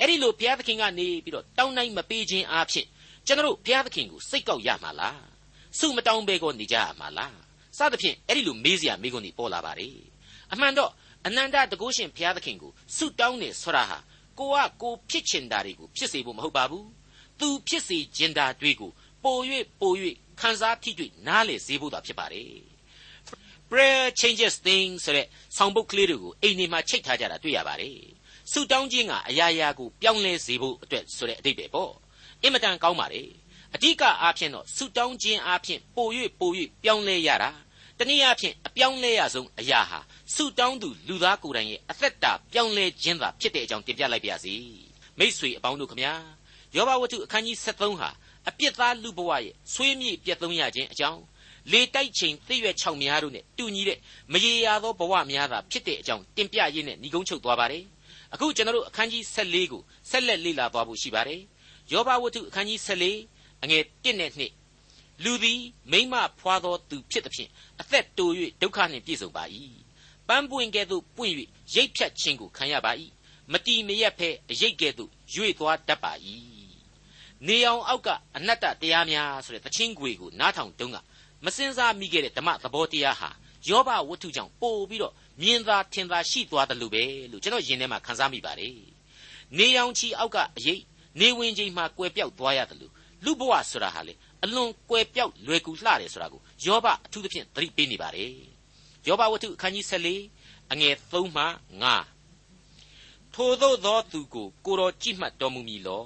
[0.00, 2.86] အဲ့ဒီလိုဘုရားသခင်ကနေပြီးတော့တောင်းနိုင်မပေးခြင်းအဖြစ်
[3.26, 5.33] ကျွန်တော်တို့ဘုရားသခင်ကိုစိတ်ကောက်ရမှာလား
[5.78, 7.36] စုမတောင်းဘဲကိုနေကြရမှာလား
[7.78, 9.96] စသဖြင့်အဲ့ဒီလိုမေးစရာမေးခွန်းတွေပေါ်လာပါတယ်
[10.52, 10.90] အမှန်တော့
[11.26, 13.98] အနန္တတကုရှင်ဘုရားသခင်ကိုဆုတောင်းနေဆိုတာဟာ
[14.38, 16.88] ကိုကကိုဖြစ်ချင်တာတွေကိုဖြစ်စေဖို့မဟုတ်ပါဘူး
[17.40, 18.90] သူဖြစ်စေခြင်းတာတွေကို
[19.24, 19.38] ပို၍
[19.80, 19.92] ပို၍
[20.40, 22.52] ခံစားထိတွေ့နားလေစေဖို့သာဖြစ်ပါတယ်
[23.70, 27.98] prayer changes things ဆိုတဲ့ဆောင်းပုတ်ကလေးတွေကိုအိမ်နေမှာချိတ်ထားကြတာတွေ့ရပါတယ်
[28.52, 31.92] ဆုတောင်းခြင်းကအရာရာကိုပြောင်းလဲစေဖို့အတွက်ဆိုတဲ့အဓိပ္ပာယ်ပေါ့
[32.42, 33.28] အင်မတန်ကောင်းပါတယ်
[33.74, 36.08] အဓိကအားဖြင့်တော့ဆုတောင်းခြင်းအားဖြင့်ပို၍
[36.40, 36.50] ပို၍
[36.82, 37.50] ပြောင်းလဲရတာ
[37.98, 39.98] တနည်းအားဖြင့်အပြောင်းလဲရဆုံးအရာဟာ
[40.34, 44.54] ဆုတောင်းသူလူသားကိုယ်တိုင်ရဲ့အသက်တာပြောင်းလဲခြင်းသာဖြစ်တဲ့အကြောင်းတင်ပြလိုက်ပါရစေ
[45.18, 46.12] မိษွေအပေါင်းတို့ခမညာ
[46.76, 48.10] ယောဘဝတ္ထုအခန်းကြီး73ဟာ
[48.48, 51.20] အပြစ်သားလူဘဝရဲ့ဆွေးမြေ့ပြတ်သုံးရခြင်းအကြောင်း
[51.72, 53.98] လေတိုက်ချိန်သိရွက်6များတို့နဲ့တူညီတဲ့
[54.32, 57.84] မရေရာသောဘဝများသာဖြစ်တဲ့အကြောင်းတင်ပြရင်းနဲ့ညီကုန်းချုပ်သွားပါတယ်
[58.34, 61.40] အခုကျွန်တော်တို့အခန်းကြီး14ကိုဆက်လက်လေ့လာသွားဖို့ရှိပါတယ်
[61.92, 63.33] ယောဘဝတ္ထုအခန်းကြီး14
[63.64, 65.60] အငယ်1နဲ့2လူသည်
[65.92, 67.50] မိမဖွာသောသူဖြစ်သဖြင့်
[67.80, 68.30] အသက်တို၍
[68.62, 69.44] ဒုက္ခနှင့်ပြည့်စုံပါ၏
[70.28, 71.34] ပန်းပွင့်ကဲ့သို့ပွင့်၍
[71.74, 72.92] ရိတ်ဖြတ်ခြင်းကိုခံရပါ၏
[73.52, 76.12] မတီမရက်ဖဲအရိတ်ကဲ့သို့ရွေ့သွားတတ်ပါ၏
[77.46, 80.96] နေအောင်အောက်ကအနတ္တတရားများဆိုတဲ့သချင်းခွေကိုနားထောင်တုန်းက
[81.44, 83.30] မစင်စားမိခဲ့တဲ့ဓမ္မသဘောတရားဟာ
[83.68, 88.76] ယောဘဝတ္ထုကြောင့်ပို့ပြီးတော့မြင်သာထင်သာရှိသွားတယ်လို့ပဲလို့ကျွန်တော်ယင်ထဲမှာခန်းစားမိပါတယ်
[89.58, 90.80] နေအောင်ချီအောက်ကအရေး
[91.20, 92.93] နေဝင်ချိန်မှာကွယ်ပြောက်သွားရတယ်လို့
[93.24, 98.32] လူဘဝဆိုတာဟာလေအအလွန်ကွယ်ပြောက်လွယ်ကူလှတယ်ဆိုတာကိုယောဘအထူးသဖြင့်သတိပေးနေပါတယ်
[99.06, 101.44] ယောဘဝတ္ထုအခန်းကြီး14အငယ်3မှ
[102.42, 106.04] 5ထိုသို့သောသူကိုကိုတော်ကြည့်မှတ်တော်မူမည်လော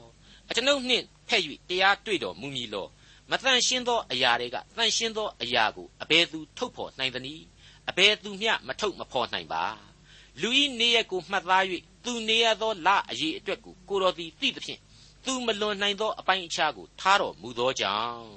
[0.48, 2.86] အကျွန်ုပ်နှင့်ဖက်၍တရားတွေ့တော်မူမည်လော
[3.30, 7.44] မတန်ရှင်းသောအရာတွေကတန်ရှင်းသောအရာကိုအဘယ်သူထုတ်ဖော်နိုင်သနည်း
[7.90, 9.64] အဘယ်သူမျှမထုတ်မဖော်နိုင်ပါ
[10.40, 11.64] လူဤနေရကိုမှတ်သား၍
[12.04, 14.80] သူနေရသောလအရေးအတွက်ကိုကိုတော်သည်သိသဖြင့်
[15.28, 18.32] သူမလွန်နိုင်သောအပိုင်းအခြားကိုထားတော်မူသောကြောင့်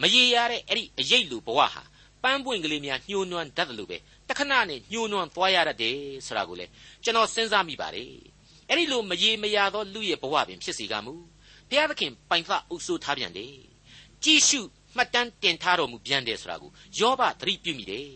[0.00, 1.82] မရေရတဲ့အဲ့ဒီအရေးလူဘဝဟာ
[2.22, 6.66] ပန်းပွင့်ကလေးများညှိုးနွမ်းတတ်တယ်လို့ပဲတခဏနဲ့ညှိုးနွမ်းသွားရတတ်တယ်ဆိုတာကိုလေ
[7.04, 8.12] ကျွန်တော်စဉ်းစားမိပါတယ်
[8.68, 11.14] အဲ့ဒီလိုမရေမရသောလူရဲ့ဘဝပင်ဖြစ်စီကမူ
[11.68, 13.52] ဘုရားသခင်ပိုင်ဖအုပ်ဆိုးထားပြန်တယ်
[14.24, 14.60] ကြည့်ရှု
[14.96, 18.08] မှတ်တမ်းတင်ထားတော်မူပြန်တယ်ဆိုတာကိုယောဘသတိပြုမိတယ်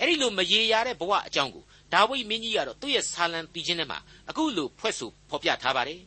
[0.00, 3.98] အဲ့ဒီလိုမရေရာတဲ့ဘဝအကြောင်းကိုဒါဝိဒ်မင်းကြီးကတော့သူ့ရဲ့ဆာလံတီချင်းထဲမှာ
[4.30, 6.00] အခုလိုဖွဲ့ဆိုဖော်ပြထားပါတယ်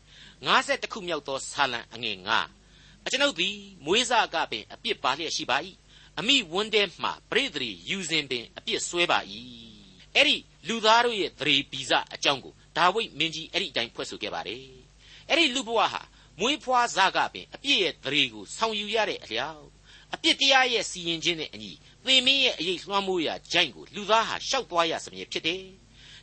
[0.48, 2.18] 50ခုမြောက်သောဆာလံအငယ်
[2.62, 5.58] 9အကျွန်ုပ်သည်မွေးစားကပင်အပြစ်ပါလျက်ရှိပါ၏
[6.20, 9.20] အမိဝန်းထဲမှပရိသေရီယူစဉ်ပင်အပြစ်ဆွဲပါ၏
[10.16, 14.66] အဲ့ဒီလူသားတို့ရဲ့သရေပီဇအကြောင်းကိုဒါဝိဒ်မင်းကြီးအဲ့ဒီအတိုင်းဖွဲ့ဆိုခဲ့ပါတယ်
[15.30, 16.02] အဲ့ဒီလူဘဝဟာ
[16.40, 19.66] မွေးဖွားစားကပင်အပြစ်ရဲ့သရေကိုဆောင်ယူရတဲ့အလျောက်
[20.14, 21.72] အပြစ်တရားရဲ့စီရင်ခြင်းနဲ့အညီ
[22.06, 25.64] သေမင်းရဲ့အရေးလွှမ်းမိုးရာဂျိုင်းကိုလူသားဟာရှောက်သွားရစမြဲဖြစ်တယ်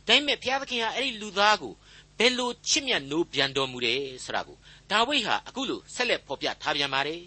[0.07, 1.73] ဒါပေမဲ့ဘုရားသခင်ဟာအဲ့ဒီလူသားကို
[2.21, 4.57] ဘယ်လိုချစ်မြတ်နိုးပြန်တော်မူတယ်ဆိုတာကို
[4.91, 7.23] ဒါဝိဒ်ဟာအခုလိုဆက်လက်ဖော်ပြထားပြန်ပါတယ်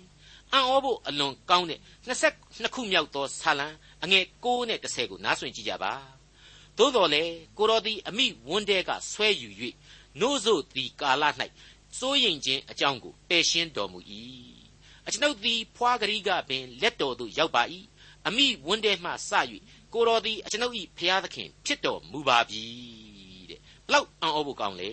[0.53, 3.69] အံ့ဩဖို့အလွန်ကောင်းတဲ့22ခုမြောက်သောဆာလံ
[4.03, 5.93] အငယ်6နဲ့10ကိုနားဆွင့်ကြည့်ကြပါ
[6.79, 7.23] သို့တော်လေ
[7.59, 9.49] ကိုတော်သည်အမိဝန်းတဲကဆွဲယူ၍
[10.21, 11.25] နို့စို့သည်ကာလ၌
[11.99, 13.99] စိုးရင်ခြင်းအကြောင်းကိုပယ်ရှင်းတော်မူ၏
[15.07, 17.63] အကျွန်ုပ်သည်ဖွာကလေးကပင်လက်တော်သို့ရောက်ပါ၏
[18.27, 19.33] အမိဝန်းတဲမှစ၍
[19.93, 23.12] ကိုတော်သည်အကျွန်ုပ်၏ဖျားသခင်ဖြစ်တော်မူပါပြီတဲ့ဘ
[23.93, 24.93] လောက်အံ့ဩဖို့ကောင်းလေ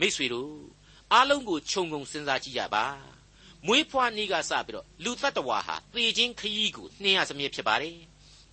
[0.00, 0.54] မိษွေတို့
[1.12, 2.84] အားလုံးကိုခြုံငုံစဉ်းစားကြည့်ကြပါ
[3.66, 7.96] မွေးဖွားနေ့ကစပြီးတော့လူတ attva ဟာသေခြင်းခရီးကိုနှင်းရစမြဲဖြစ်ပါတယ်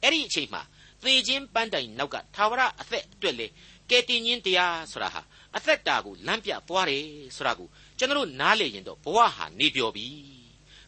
[0.03, 0.61] အဲ့ဒီအချိန်မှာ
[1.03, 3.47] သေခြင်းပန်းတိုင်နောက်ကသာဝရအသက်အတွက်လေ
[3.89, 5.21] ကယ်တင်ခြင်းတရားဆိုတာဟာ
[5.55, 10.07] အသက်တာကိုလမ်းပြသွားတယ်ဆိုတာကိုကျွန်တော်နားလေရင်တော့ဘဝဟာနေပြော်ပြီ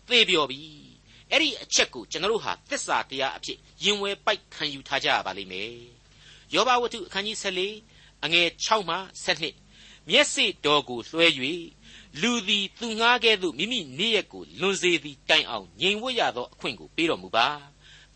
[0.08, 0.62] သေပြော်ပြီ
[1.32, 5.74] အဲ့ဒီအချက်ကိုကျွန်တော်ဟာသစ္စာတရားအဖြစ်ရင်ဝယ်ပိုက်ခံယူထားကြရပါလိမ့်မယ်
[6.54, 11.27] ယောဘဝတ္ထုအခန်းကြီး14 အငယ်6မှ7မျက်စိတော်ကိုလွှဲ၍
[12.21, 17.49] လူသည်သူငှားကဲ့သို့မိမိနေ့ရက်ကိုလွန်စေသည်တိုင်အောင်ငြိမ်ဝတ်ရသောအခွင့်ကိုပေးတော်မူပါ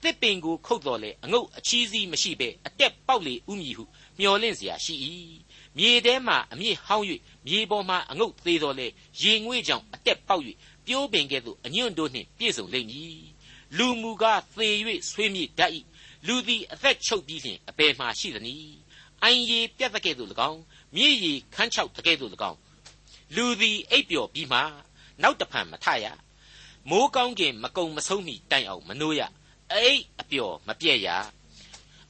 [0.03, 3.85] တစ်ပင်ကိုခုတ်တော်လေအငုတ်အချီးစီးမရှိဘဲအတက်ပေါက်လေဥမည်ဟု
[4.19, 4.95] မျော်လင့်เสียရှိ၏
[5.77, 7.07] မြေထဲမှအမြင့်ဟောင်း၍
[7.47, 8.87] မြေပေါ်မှအငုတ်သေးတော်လေ
[9.23, 10.43] ရေငွေ့ကြောင့်အတက်ပေါက်၍
[10.87, 13.21] ပြိုးပင်ကဲ့သို့အညွန့်တို့နှင့်ပြည့်စုံလိမ့်မည်
[13.77, 14.69] လူမူကားသေ၍
[15.11, 15.73] ဆွေးမြေ့တတ်၏
[16.27, 18.79] လူသည်အသက်ချုပ်ပြီးလျှင်အပေမှရှိသနည်း
[19.24, 20.60] အိုင်ရီပြတ်တဲ့ကဲ့သို့၎င်း
[20.96, 22.60] မြေရီခန်းချောက်တဲ့ကဲ့သို့၎င်း
[23.36, 24.60] လူသည်အိပ်ပျော်ပြီးမှ
[25.22, 26.06] နောက်တဖန်မထရ
[26.90, 29.22] မိုးကောင်းကင်မကုံမဆုံးမီတိုင်အောင်မနှိုးရ
[29.72, 31.08] အိပ်အပျော်မပြည့်ရ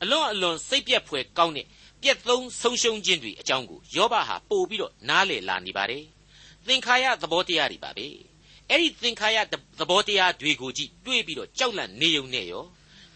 [0.01, 1.67] အလွန်အလွန်စိတ်ပြက်ဖွယ်ကောင်းတဲ့
[2.01, 6.05] ပြက်သုံးဆုံးရှုံးခြင်းတွေအကြောင်းကိုယောဘဟာပို့ပြီးတော့နားလေလာနေပါတယ်
[6.67, 8.07] သင်္ခါရသဘောတရားတွေပါပဲ
[8.69, 9.37] အဲ့ဒီသင်္ခါရ
[9.79, 12.63] သဘောတရားတွေကိုကြည့်တွေးပြီးတော့ကြောက်လန့်နေုံနဲ့ရော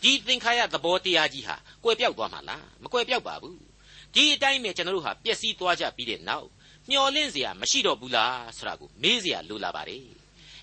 [0.02, 3.67] ဒီသင်္ခါရသဘောတရားကြီးဟာကွယ်ပြောက်သွားမှာလားမကွယ်ပြောက်ပါဘူး
[4.14, 6.48] ဒီအတိုင်းပဲကျွန်တော်တို့ဟာပျက်စီးသွားကြပြီးတဲ့နောက်
[6.90, 10.04] မျော်လင့်စရာမရှိတော့ဘူးလားဆိုတာကိုမေးစရာလိုလာပါတယ်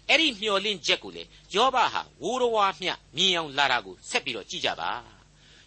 [0.09, 1.23] အဲ့ဒီမျော်လင့်ချက်ကိုလေ
[1.55, 4.91] ယောဘဟာဝိုးတော်ဝါမျှမြင်အောင်လာတာကိုဆက်ပြီးတော့ကြည့်ကြပါ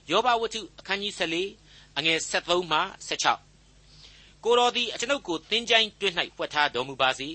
[0.09, 2.79] ယောဘဝတ္ထုအခန်းကြီး14အငယ်73မှ
[3.59, 7.29] 76ကိုတော်သည်အကျွန်ုပ်ကိုသင်ချိုင်းတွင်း၌ပွက်ထားတော်မူပါစေ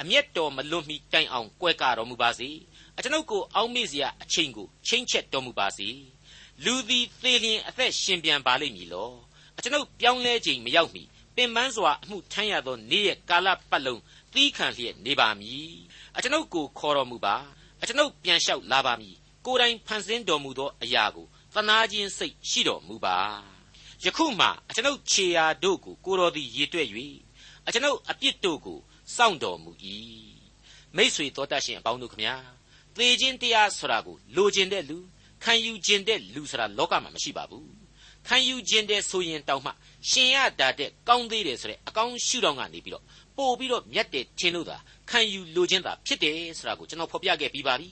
[0.00, 2.48] အမျက်တော်မလွတ်မီတိုင်အောင်ကွဲကတော်မူပါစေ
[2.96, 5.88] အကျွန်ုပ်ကိုအောက်မေ့စရာအချိန်ကိုချိန်ချက်တော်မူပါစေ
[6.64, 9.10] လူသည်သေလျင်အသက်ရှင်ပြန်ပါလိမ့်မည်လော
[9.58, 11.02] အကျွန်ုပ်ပြောင်းလဲခြင်းမရောက်မီ
[11.36, 14.00] ပင်ပန်းစွာအမှုထမ်းရသောနေ့ရက်ကာလပတ်လုံး
[14.34, 15.70] သီးခံလျက်နေပါမည်
[16.16, 17.36] အကျွန်ုပ်ကိုခေါ်တော်မူပါ
[17.82, 19.16] အကျွန်ုပ်ပြန်လျှောက်လာပါမည်
[19.46, 23.16] ကိုယ်တိုင်ဖန်ဆင်းတော်မူသောအရာကိုသနာခြင်းစိတ်ရှိတော်မူပါ
[24.04, 26.88] ယခုမှအကျွန်ုပ်ခြေရာတို့ကိုကိုတော်သည်ရေတွက်၍
[27.66, 28.78] အကျွန်ုပ်အပြစ်တို့ကို
[29.16, 29.70] စောင့်တော်မူ၏
[30.96, 32.34] မိษွေတော်တတ်ရှင်အပေါင်းတို့ခမညာ
[32.96, 34.98] သေခြင်းတရားဆိုတာကိုလိုချင်တဲ့လူ
[35.42, 37.85] ခံယူခြင်းတဲ့လူဆိုတာလောကမှာမရှိပါဘူး
[38.26, 39.70] ခံယူခြင်းတဲ့ဆိုရင်တောင်မှ
[40.10, 43.04] ရှင်ရတာတဲ့ကောင်းသေးတယ်ဆိုတဲ့အကောင်းရှုထောင့်ကနေပြီးတော့
[43.36, 44.76] ပို့ပြီးတော့မြတ်တယ်ထင်လို့သာ
[45.10, 47.88] ခံယူလိုခြင်းသာဖြစ်တယ်ဆိုတာကိုကျွန်တော်ဖော်ပြခဲ့ပြီးပါပြီ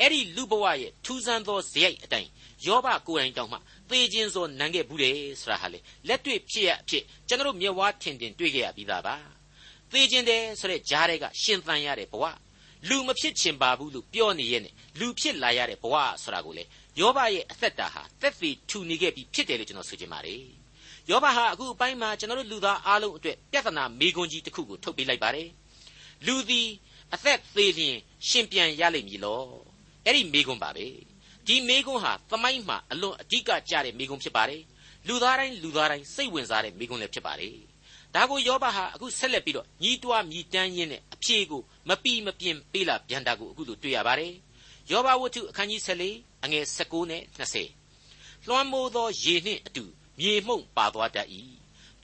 [0.00, 2.30] အဲ့ဒီလူဘဝရဲ့ထူးဆန်းသောဇယိုက်အတိုင်း
[2.66, 3.58] ယောဘကိုယ်တိုင်တောင်မှ
[3.90, 9.16] သေခြင်းစောနန်းခဲ့ဘူးတယ်ဆိုတာဟာလေလက်တွေ့ဖြစ်ရအဖြစ်ကျွန်တော်မျက်ဝါးထင်ထင်တွေ့ခဲ့ရပြီးသားပါ
[9.92, 12.24] သေခြင်းတယ်ဆိုတဲ့ဂျားတွေကရှင်သန်ရတဲ့ဘဝ
[12.88, 16.64] လူမဖြစ်ချင်ပါဘူးလို့ပြောနေရဲ့နဲ့လူဖြစ်လာရတဲ့ဘဝဆိုတာကိုလေ
[17.00, 20.42] ယောဘရဲ့အသက်တာဟာသက်သေထူနေခဲ့ပြီးဖြစ်တယ်လို့ကျွန်တော်ဆိုချင်ပါတယ်
[21.10, 25.48] ယောဘဟာအခုအပိုင်းမှာကျွန်တော်တို့လူသားအားလုံးအတွက်ပြဿနာမေးခွန်းကြီးတစ်ခုကိုထုတ်ပေးလိုက်ပါတယ်
[26.26, 26.68] လူသည်
[27.14, 27.96] အသက်သေးလျင်
[28.28, 29.42] ရှင်ပြန်ရလိမ့်မည်လော
[30.04, 30.86] အဲ့ဒီမိကွန်းပါပဲ
[31.46, 34.62] ဒီမိကွန်းဟာသမိုင်းမှာအလွန်အဓိကကျတဲ့မိကွန်းဖြစ်ပါတယ်
[35.08, 37.56] လူသားတိုင်းလူသားတိုင်းစိတ်ဝင်စားတဲ့မိကွန်းလည်းဖြစ်ပါတယ်
[38.14, 44.32] ဒါကိုယောဘဟာအခုဆက်လက်ပြီးတော့ညီးတွားမြည်တမ်းရင်းနဲ့အဖြေကိုမပီမပြင်းပေးလာပြန်တာကိုအခုလိုတွေ့ရပါတယ်။
[44.90, 47.22] ယောဘဝတ္ထုအခန်းကြီး14အငယ်19နဲ့
[47.88, 49.84] 20လွှမ်းမိုးသောရေနှင့်အတူ
[50.18, 51.28] မြေမှုန့်ပါသွားတတ်၏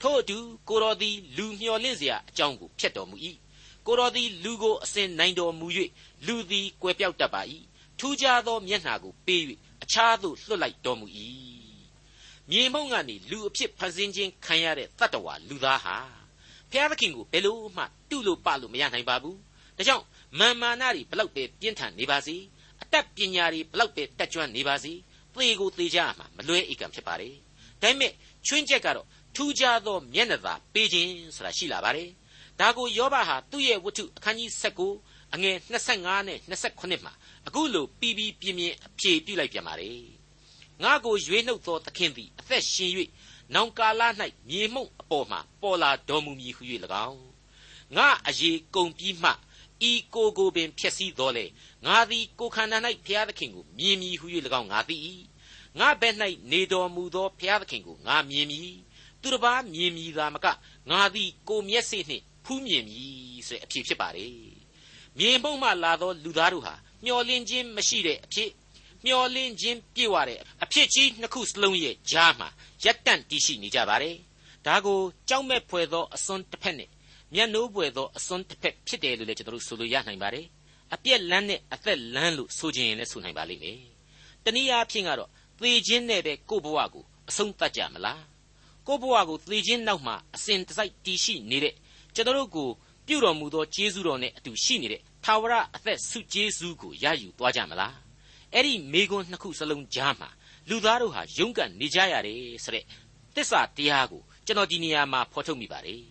[0.01, 0.37] ထို့အတူ
[0.69, 3.15] ကိုတော်သည်လူမျှော်လင့်စရာအကြောင်းကိုဖျက်တော်မူ၏
[3.85, 5.67] ကိုတော်သည်လူကိုအစဉ်နိုင်တော်မူ၍
[6.25, 7.41] လူသည်ကွယ်ပြောက်တတ်ပါ၏
[7.99, 9.41] ထူးခြားသောမျက်နှာကိုပေး၍
[9.83, 11.07] အခြားသို့လွှတ်လိုက်တော်မူ၏
[12.51, 15.95] မြေမှုန့်ကနေလူအဖြစ်ဖန်ဆင်းခြင်းခံရတဲ့တတ္တဝါလူသားဟာ
[16.71, 19.37] ဖျားသခင်ကိုဘယ်လို့မှတုလို့ပလို့မရနိုင်ပါဘူး
[19.77, 20.05] ဒါကြောင့်
[20.39, 22.35] မာမာနတွေဘလောက်ပဲပြင်းထန်နေပါစေ
[22.81, 24.93] အတတ်ပညာတွေဘလောက်ပဲတက်ကြွနေပါစေ
[25.33, 27.35] သေကိုသေကြမှာမလွဲဧကံဖြစ်ပါတယ်
[27.81, 28.11] ဒါပေမဲ့
[28.47, 32.09] ချွင်းချက်ကတော့ထူးခြားသောမျက်နှာသာပေးခြင်းဆိုတာရှိလာပါတယ်
[32.59, 34.49] ဒါကိုယောဘဟာသူ့ရဲ့ဝတ္ထုအခန်းကြီး
[34.93, 35.55] 19အငယ်
[35.89, 37.13] 25နဲ့28မှာ
[37.47, 40.18] အခုလိုပြီးပြီးပြင်းပြင်းအဖြေပြုလိုက်ပြန်ပါတယ်
[40.83, 42.91] ငါကိုရွေးနှုတ်သောသခင်သည်အသက်ရှင်၍
[43.53, 44.01] နောင်ကာလ၌
[44.49, 46.63] မြေမှုန့်အပေါ်မှာပေါ်လာတော်မူမည်ဟု၍၎
[47.07, 47.21] င်း
[47.97, 49.31] ငါအရေးကုန်ပြီးမှ
[49.89, 51.45] ဤကိုကိုပင်ဖြစ်စည်းတော်လေ
[51.85, 54.25] ငါသည်ကိုခန္ဓာ၌ဘုရားသခင်ကိုမြင်မည်ဟု၍၎
[54.59, 54.95] င်းငါသိ၏
[55.79, 56.15] ငါဘက်၌
[56.51, 58.71] နေတော်မူသောဘုရားသခင်ကိုငါမြင်မည်
[59.21, 60.47] သူတစ်ပါးမြင်မည်သာမက
[60.89, 64.33] ငါသည်ကိုမျက်စိနှင့်ဖူးမြင်မည်ဆိုတဲ့အဖြစ်ဖြစ်ပါတယ်
[65.17, 68.49] မြင်မှုမှလာသောလူသားတို့ဟာမျောလင်းခြင်းမရှိတဲ့အဖြစ်
[69.05, 72.47] မျောလင်းခြင်းပြည့်ဝတဲ့အဖြစ်ကြီးနှစ်ခုစလုံးရဲ့ကြားမှာ
[72.83, 74.15] ရက်တန့်တည်ရှိနေကြပါတယ်
[74.65, 76.89] ဒါကိုကြောက်မဲ့ဖွယ်သောအစွန်းတစ်ဖက်နဲ့
[77.33, 80.45] မျက်နှိုးပွေသောအစွန်းတစ်ဖက်ဖြစ်တယ်လို့လည်းကျွန်တော်တို့ဆိုလို့ရနိုင်ပါတယ်
[80.93, 83.79] အပြက်လန်းနဲ့အသက်လန်းလို့ဆိုခြင်းလည်းဆိုနိုင်ပါလိမ့်မယ်
[84.45, 88.23] တနည်းအားဖြင့်ကတော့သေခြင်းနဲ့ပဲကိုယ့်ဘဝကိုအဆုံးသတ်ကြမလား
[88.87, 91.73] ကိုယ့်ဘဝကိုသေခြင်းနောက်မှာအစဉ်တစိုက်တည်ရှိနေတဲ့
[92.15, 92.69] ကျွန်တော်တို့ကို
[93.07, 98.08] ပြုတော်မူသောကျေးဇူးတော်နဲ့အတူရှိနေတဲ့ထာဝရအသက်ဆုကျေးဇူးကိုရယူသွားကြမလား
[98.53, 100.29] အဲ့ဒီမိကွန်းနှစ်ခုစလုံးကြားမှာ
[100.69, 102.85] လူသားတို့ဟာရုန်းကန်နေကြရတယ်ဆိုတဲ့
[103.35, 106.03] တစ္ဆာတရားကိုကျွန်တော်ဒီနေရာမှာဖော်ထုတ်မိပါတယ်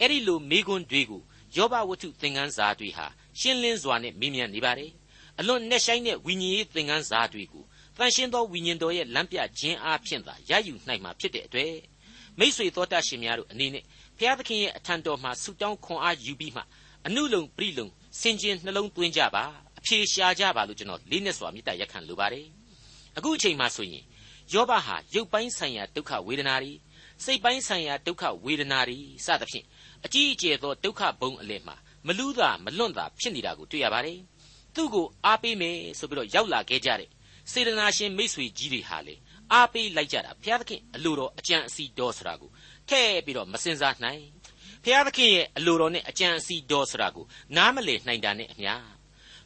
[0.00, 1.22] အဲ့ဒီလိုမိကွန်းတွေကို
[1.56, 3.06] ယောဘဝတ္ထုသင်ခန်းစာတွေဟာ
[3.40, 4.92] ရှင်းလင်းစွာနဲ့မေးမြန်းနေပါတယ်
[5.38, 7.64] အလွန်နဲ့ဆိုင်တဲ့ဝိညာဉ်ရေးသင်ခန်းစာတွေကို
[7.98, 11.74] တန်ရှင်းသောဝိညာဉ်တော်ရဲ့လမ်းပြခြင်းအားဖြင့်သာရယူနိုင်မှာဖြစ်တဲ့အတွက်
[12.38, 13.84] မိษွေတော်တတ်ရှင်များတို့အနေနဲ့
[14.18, 16.62] ဘုရားသခင်ရဲ့အထံတော်မှာဆုတောင်းခွန်အားယူပြီးမှ
[17.06, 17.88] အနုလုံပြိလုံ
[18.20, 22.46] စင်ကျင်နှလုံးသွင်းကြပါအ ဖြေရှာကြပါလို့ကျွန်တော်လေးနဲ့စွာမေတ္တာရက်ခံလိုပါတယ်
[23.16, 24.04] အခုအချိန်မှဆိုရင်
[24.52, 26.72] ယောဘဟာရုပ်ပိုင်းဆိုင်ရာဒုက္ခဝေဒနာတွေ
[27.24, 29.66] စိတ်ပိုင်းဆိုင်ရာဒုက္ခဝေဒနာတွေစသဖြင့်
[30.04, 34.20] အကြီးအကျယ်သောဒုက္ခဘုံအလယ်မှာမလူးသာမလွန့်သာဖြစ်နေတာကိုတွေ့ရပါတယ်
[34.74, 37.08] သူ့ကိုအားပေးမယ်ဆိုပြီးတော့ရောက်လာခဲ့ကြတဲ့
[37.52, 39.14] စေတနာရှင်မိษွေကြီးတွေဟာလေ
[39.52, 42.50] အားပေးလိုက်ကြတာဘုရားသခင်အလိုတော်အကြံအစီတော်ဆိုတာကို
[42.88, 44.22] ထဲ့ပြီးတော့မစင်စားနိုင်
[44.84, 47.24] ဘုရားသခင်ရဲ့အလိုတော်နဲ့အကြံအစီတော်ဆိုတာကို
[47.56, 48.72] နားမလည်နိုင်တာနဲ့အမျှ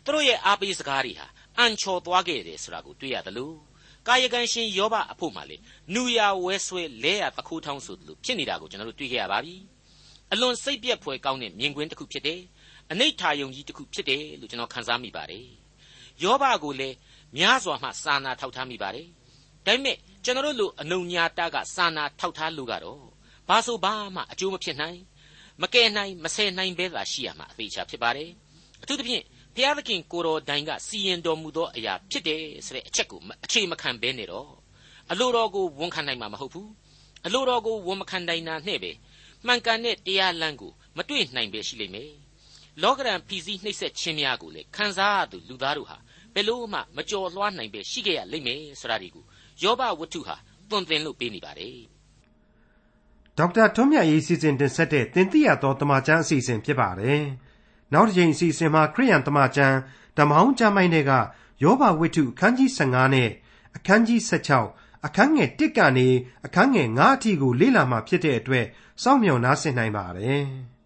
[0.08, 1.26] သူတို့ရဲ့အားပေးစကားတွေဟာ
[1.58, 3.56] အန်ချော်သွားခဲ့တယ်ဆိုတာကိုတွေ့ရတယ်လို့
[4.06, 5.56] ကာယကံရှင်ယောဘအဖို့မှလေ
[5.94, 9.54] နူရဝဲဆွဲလဲရတခိုးထောင်းဆိုသလိုဖြစ်နေတာကိုကျွန်တော်တို့တွေ့ခဲ့ရပါပြီ
[10.32, 12.40] အလွန်စိတ်ပြက်ဖွယ်ကောင်းတဲ့မြင်ကွင်းတစ်ခုဖြစ်တယ်
[12.90, 15.46] အနိဋ္ဌာယုံကြီးတစ်ခုဖြစ်တယ်လို့ကျွန်တော်ခန်းစားမိပါတယ်
[16.22, 16.96] ယောဘကိုလည်း
[17.36, 19.06] များစွာမှစာနာထောက်ထားမိပါတယ်
[19.66, 23.02] ဒါပေမဲ့ကျွန်တော်တို့လိုအနုညာတကစာနာထောက်ထားလို့ကတော့
[23.48, 24.98] ဘာဆိုဘာမှအကျိုးမဖြစ်နိုင်
[25.62, 28.30] မကယ်နိုင်မဆယ်နိုင်ပဲသာရှိရမှာအသေးချာဖြစ်ပါတယ်
[28.82, 34.50] အထူးသဖြင့် ဘုရားသခင်ကိုတော်တိုင်ကစီရင်တော်မူသောအရာဖြစ်တယ်ဆိုတဲ့အချက်ကိုအခြေမခံဘဲနဲ့တော့
[35.10, 36.70] အလိုတော်ကိုဝန်ခံနိုင်မှာမဟုတ်ဘူး
[37.26, 38.92] အလိုတော်ကိုဝန်မခံနိုင်တာနဲ့ပဲ
[39.46, 42.12] မှန်ကန်တဲ့တရားလမ်းကိုမတွေ့နိုင်ပဲရှိလိမ့်မယ်
[42.82, 45.96] လောကရန်ဖီစည်းနှိပ်စက်ခြင်းများကိုလေခံစားရသူလူသားတို့ဟာ
[46.34, 49.24] ဘယ်လို့မှမကြော်လွှားနိုင်ပဲရှိခဲ့ရလိမ့်မယ်ဆိုတာဒီကို
[49.62, 50.36] ယောဘဝတ္ထုဟာ
[50.68, 51.78] သွန်သင်လို့ပေးနေပါတယ်
[53.38, 57.22] ဒေါက်တာထွန်းမြတ်ရေးစီစဉ်တင်ဆက်တဲ့တင်ပြတော်တမချန်းအစီအစဉ်ဖြစ်ပါတယ်
[57.92, 59.76] နောက်တစ်ချိန်အစီအစဉ်မှာခရိယန်တမချန်း
[60.16, 61.12] ဓမ္မဟောင်းကျမ်းပိုင်းတွေက
[61.62, 63.30] ယောဘဝတ္ထုအခန်းကြီး15နဲ့
[63.76, 64.20] အခန်းကြီး
[64.62, 66.08] 16အခန်းငယ်1ကနေ
[66.46, 68.66] အခန်းငယ်9အထိကိုလေ့လာမှဖြစ်တဲ့အတွက်
[69.02, 70.44] စောင့်မျှော်နားဆင်နိုင်ပါတယ်။